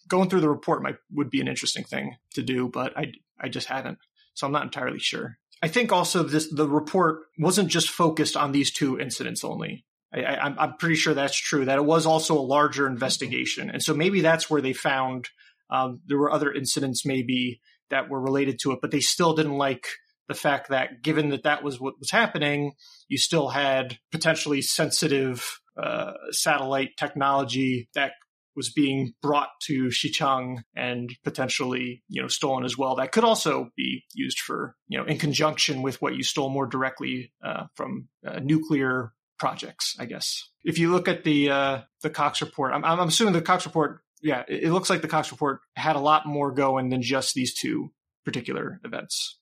[0.08, 3.50] going through the report might would be an interesting thing to do, but I I
[3.50, 3.98] just haven't,
[4.34, 5.38] so I'm not entirely sure.
[5.62, 9.86] I think also this the report wasn't just focused on these two incidents only.
[10.16, 11.66] I, am pretty sure that's true.
[11.66, 15.30] That it was also a larger investigation, and so maybe that's where they found
[15.72, 19.58] um, there were other incidents maybe that were related to it, but they still didn't
[19.58, 19.88] like
[20.28, 22.74] the fact that given that that was what was happening,
[23.08, 28.12] you still had potentially sensitive uh, satellite technology that
[28.56, 32.96] was being brought to Xichang and potentially, you know, stolen as well.
[32.96, 36.68] That could also be used for, you know, in conjunction with what you stole more
[36.68, 40.50] directly uh, from uh, nuclear projects, I guess.
[40.64, 44.02] If you look at the uh, the Cox report, I'm, I'm assuming the Cox report,
[44.22, 47.34] yeah, it, it looks like the Cox report had a lot more going than just
[47.34, 47.92] these two
[48.24, 49.40] particular events,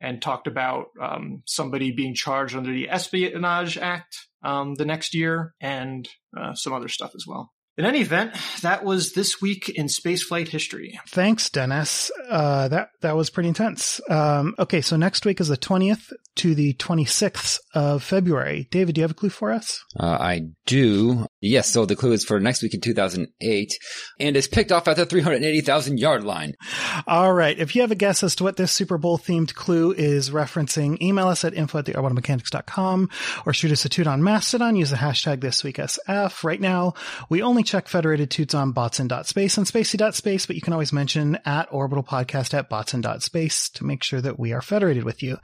[0.00, 5.54] and talked about um, somebody being charged under the Espionage Act um, the next year
[5.60, 7.52] and uh, some other stuff as well.
[7.78, 10.98] In any event, that was this week in spaceflight history.
[11.10, 12.10] Thanks, Dennis.
[12.28, 14.00] Uh, that that was pretty intense.
[14.10, 18.66] Um, okay, so next week is the twentieth to the twenty sixth of February.
[18.72, 19.80] David, do you have a clue for us?
[19.96, 21.26] Uh, I do.
[21.40, 21.70] Yes.
[21.70, 23.72] So the clue is for next week in two thousand eight,
[24.18, 26.54] and is picked off at the three hundred eighty thousand yard line.
[27.06, 27.56] All right.
[27.56, 31.00] If you have a guess as to what this Super Bowl themed clue is referencing,
[31.00, 33.08] email us at info at theorbitalmechanics.com
[33.46, 34.74] or shoot us a tweet on Mastodon.
[34.74, 36.42] Use the hashtag this week SF.
[36.42, 36.94] Right now,
[37.28, 41.68] we only check federated toots on botsn.space and spacey.space, but you can always mention at
[41.70, 45.38] orbital podcast at botsn.space to make sure that we are federated with you.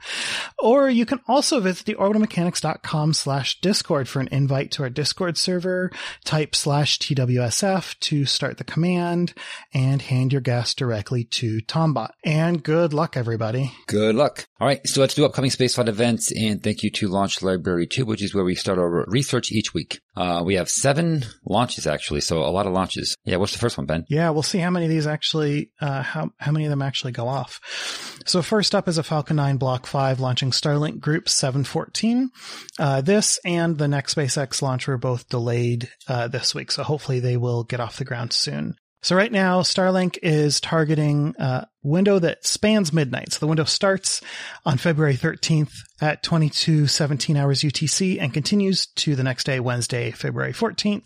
[0.59, 5.37] Or you can also visit the orbitalmechanics.com slash discord for an invite to our discord
[5.37, 5.91] server,
[6.23, 9.33] type slash TWSF to start the command
[9.73, 12.09] and hand your gas directly to Tombot.
[12.23, 13.71] And good luck, everybody.
[13.87, 14.47] Good luck.
[14.59, 14.85] All right.
[14.87, 18.33] So let's do upcoming spaceflight events and thank you to Launch Library 2, which is
[18.33, 19.99] where we start our research each week.
[20.15, 23.15] Uh, we have seven launches actually, so a lot of launches.
[23.25, 24.05] Yeah, what's the first one, Ben?
[24.09, 27.11] Yeah, we'll see how many of these actually, uh, how how many of them actually
[27.11, 27.59] go off.
[28.25, 32.29] So first up is a Falcon 9 Block 5 launching Starlink Group 714.
[32.79, 37.19] Uh, this and the next SpaceX launch were both delayed uh, this week, so hopefully
[37.19, 38.75] they will get off the ground soon.
[39.05, 43.33] So right now, Starlink is targeting a window that spans midnight.
[43.33, 44.19] So the window starts
[44.65, 50.53] on February 13th at 2217 hours UTC and continues to the next day, Wednesday, February
[50.53, 51.05] 14th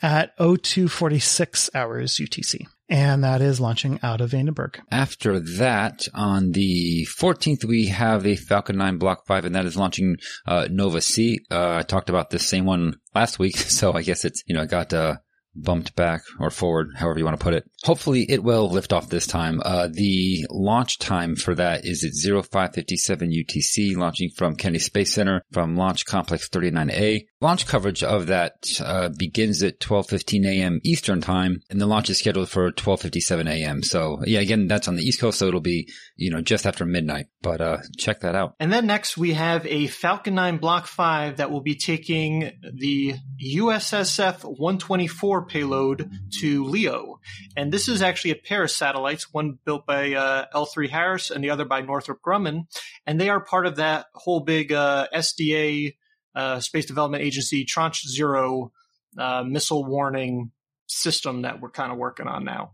[0.00, 2.66] at 0246 hours UTC.
[2.88, 4.78] And that is launching out of Vandenberg.
[4.90, 9.76] After that, on the 14th, we have a Falcon 9 Block 5, and that is
[9.76, 10.16] launching
[10.46, 11.40] uh, Nova C.
[11.50, 14.62] Uh, I talked about this same one last week, so I guess it's, you know,
[14.62, 15.16] it got uh,
[15.56, 17.64] bumped back or forward, however you want to put it.
[17.84, 19.60] Hopefully it will lift off this time.
[19.64, 25.42] Uh, the launch time for that is at 0557 UTC, launching from Kennedy Space Center
[25.52, 27.26] from Launch Complex 39A.
[27.40, 30.80] Launch coverage of that uh, begins at 12:15 a.m.
[30.84, 33.82] Eastern time, and the launch is scheduled for 12:57 a.m.
[33.82, 36.84] So yeah, again, that's on the East Coast, so it'll be you know just after
[36.84, 37.26] midnight.
[37.42, 38.54] But uh, check that out.
[38.58, 43.14] And then next we have a Falcon 9 Block 5 that will be taking the
[43.44, 47.20] USSF 124 payload to LEO,
[47.56, 51.42] and this is actually a pair of satellites, one built by uh, L3 Harris and
[51.42, 52.66] the other by Northrop Grumman,
[53.06, 55.94] and they are part of that whole big uh, SDA
[56.34, 58.72] uh, Space Development Agency Tranche Zero
[59.18, 60.52] uh, missile warning
[60.86, 62.72] system that we're kind of working on now.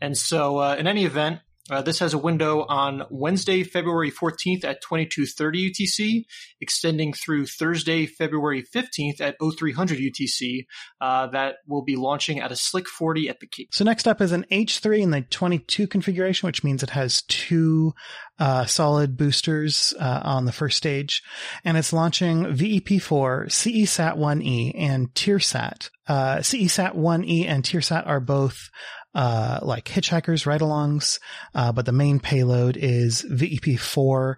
[0.00, 1.40] And so, uh, in any event,
[1.70, 6.24] uh, this has a window on Wednesday, February 14th at 2230 UTC,
[6.60, 10.66] extending through Thursday, February 15th at 0300 UTC.
[11.00, 13.68] Uh, that will be launching at a Slick 40 at the Cape.
[13.72, 17.94] So next up is an H3 in the 22 configuration, which means it has two
[18.38, 21.22] uh, solid boosters uh, on the first stage,
[21.64, 25.88] and it's launching VEP4, CESat 1E, and TIRSAT.
[26.06, 28.68] Uh, CESat 1E and TIRSAT are both
[29.14, 31.20] uh, like hitchhikers ride-alongs,
[31.54, 34.36] uh, but the main payload is VEP4,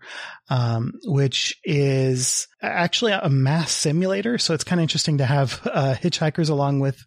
[0.49, 4.39] um, which is actually a mass simulator.
[4.39, 7.03] So it's kind of interesting to have uh, hitchhikers along with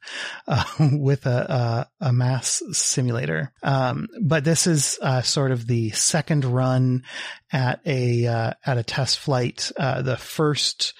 [0.47, 3.51] uh, with a, a, a, mass simulator.
[3.61, 7.03] Um, but this is uh, sort of the second run
[7.51, 9.71] at a uh, at a test flight.
[9.77, 10.93] the first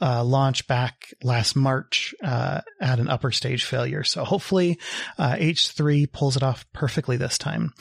[0.00, 4.02] uh, launch back last March uh, at an upper stage failure.
[4.02, 4.78] So hopefully
[5.18, 7.72] uh, H3 pulls it off perfectly this time.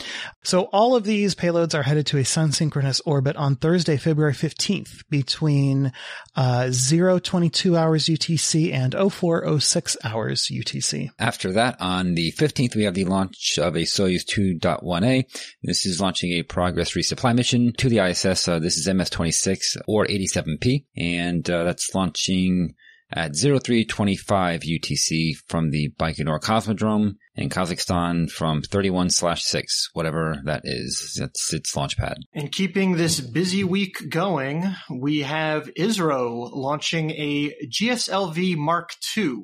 [0.44, 4.34] So all of these payloads are headed to a sun synchronous orbit on Thursday, February
[4.34, 5.92] 15th between
[6.36, 11.10] uh, 022 hours UTC and 0406 hours UTC.
[11.18, 15.24] After that, on the 15th, we have the launch of a Soyuz 2.1A.
[15.64, 18.48] This is launching a Progress resupply mission to the ISS.
[18.48, 22.74] Uh, this is MS-26 or 87P, and uh, that's launched launching
[23.12, 30.62] at 0325 UTC from the Baikonur Cosmodrome in Kazakhstan from 31 slash 6, whatever that
[30.64, 31.16] is.
[31.20, 32.18] That's its launch pad.
[32.34, 39.44] And keeping this busy week going, we have ISRO launching a GSLV Mark II.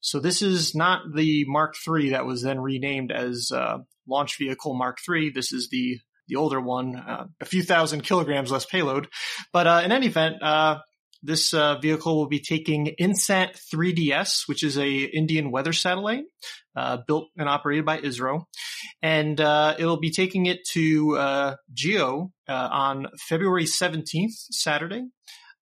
[0.00, 4.74] So this is not the Mark III that was then renamed as uh, Launch Vehicle
[4.74, 5.30] Mark III.
[5.30, 9.08] This is the the older one, uh, a few thousand kilograms less payload.
[9.52, 10.78] But uh, in any event, uh,
[11.24, 16.24] this uh, vehicle will be taking INSAT 3DS, which is a Indian weather satellite
[16.76, 18.44] uh, built and operated by ISRO,
[19.02, 25.04] and uh, it'll be taking it to uh, GEO uh, on February 17th, Saturday,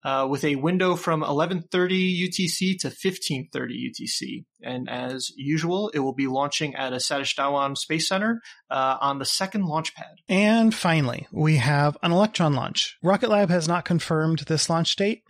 [0.05, 4.45] uh, with a window from 11:30 UTC to 15:30 UTC.
[4.65, 8.41] And as usual, it will be launching at a Satish Dhawan Space Center
[8.71, 10.15] uh, on the second launch pad.
[10.29, 12.97] And finally, we have an Electron launch.
[13.03, 15.23] Rocket Lab has not confirmed this launch date,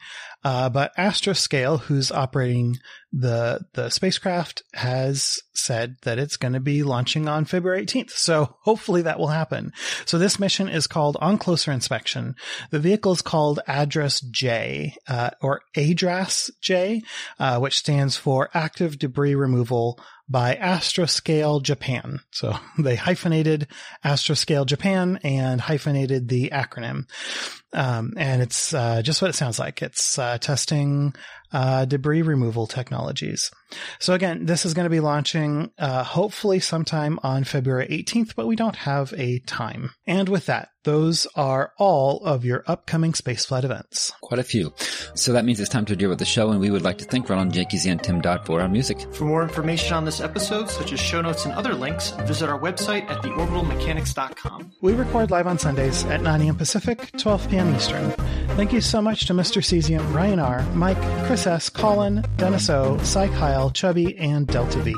[0.45, 2.78] uh, but Astroscale, who's operating
[3.12, 8.11] the the spacecraft, has said that it's going to be launching on February 18th.
[8.11, 9.72] So hopefully that will happen.
[10.05, 12.34] So this mission is called On Closer Inspection.
[12.70, 17.03] The vehicle is called Address J, uh, or ADRAS J,
[17.38, 22.20] uh, which stands for Active Debris Removal by Astroscale Japan.
[22.31, 23.68] So they hyphenated
[24.05, 27.05] Astroscale Japan and hyphenated the acronym.
[27.75, 29.83] Um, and it's uh, just what it sounds like.
[29.83, 31.14] It's uh, testing
[31.53, 33.51] uh, debris removal technologies.
[33.99, 38.47] So again, this is going to be launching uh, hopefully sometime on February 18th, but
[38.47, 39.91] we don't have a time.
[40.07, 44.12] And with that, those are all of your upcoming spaceflight events.
[44.20, 44.72] Quite a few.
[45.14, 47.05] So that means it's time to deal with the show, and we would like to
[47.05, 49.01] thank Ronald Jenkees and Tim Dodd for our music.
[49.14, 52.59] For more information on this episode, such as show notes and other links, visit our
[52.59, 54.72] website at theorbitalmechanics.com.
[54.80, 56.57] We record live on Sundays at 9 a.m.
[56.57, 57.74] Pacific, 12 p.m.
[57.74, 58.11] Eastern.
[58.57, 59.62] Thank you so much to Mr.
[59.62, 64.93] Cesium, Ryan R., Mike, Chris S., Colin, Dennis O, Cy Kyle, Chubby, and Delta V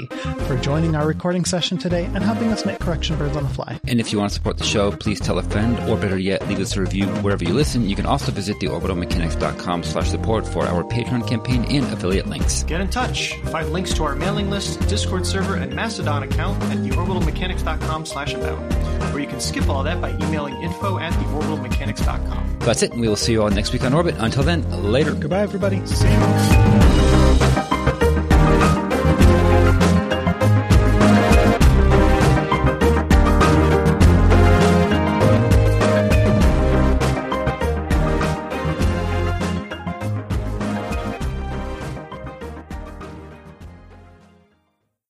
[0.47, 3.79] for joining our recording session today and helping us make correction burns on the fly.
[3.87, 6.47] And if you want to support the show, please tell a friend, or better yet,
[6.49, 7.89] leave us a review wherever you listen.
[7.89, 12.63] You can also visit theorbitalmechanics.com slash support for our Patreon campaign and affiliate links.
[12.65, 13.35] Get in touch.
[13.45, 19.15] Find links to our mailing list, Discord server, and Mastodon account at theorbitalmechanics.com slash about.
[19.15, 22.57] Or you can skip all that by emailing info at theorbitalmechanics.com.
[22.61, 22.93] That's it.
[22.95, 24.15] We will see you all next week on Orbit.
[24.19, 25.15] Until then, later.
[25.15, 25.85] Goodbye, everybody.
[25.87, 27.74] See you.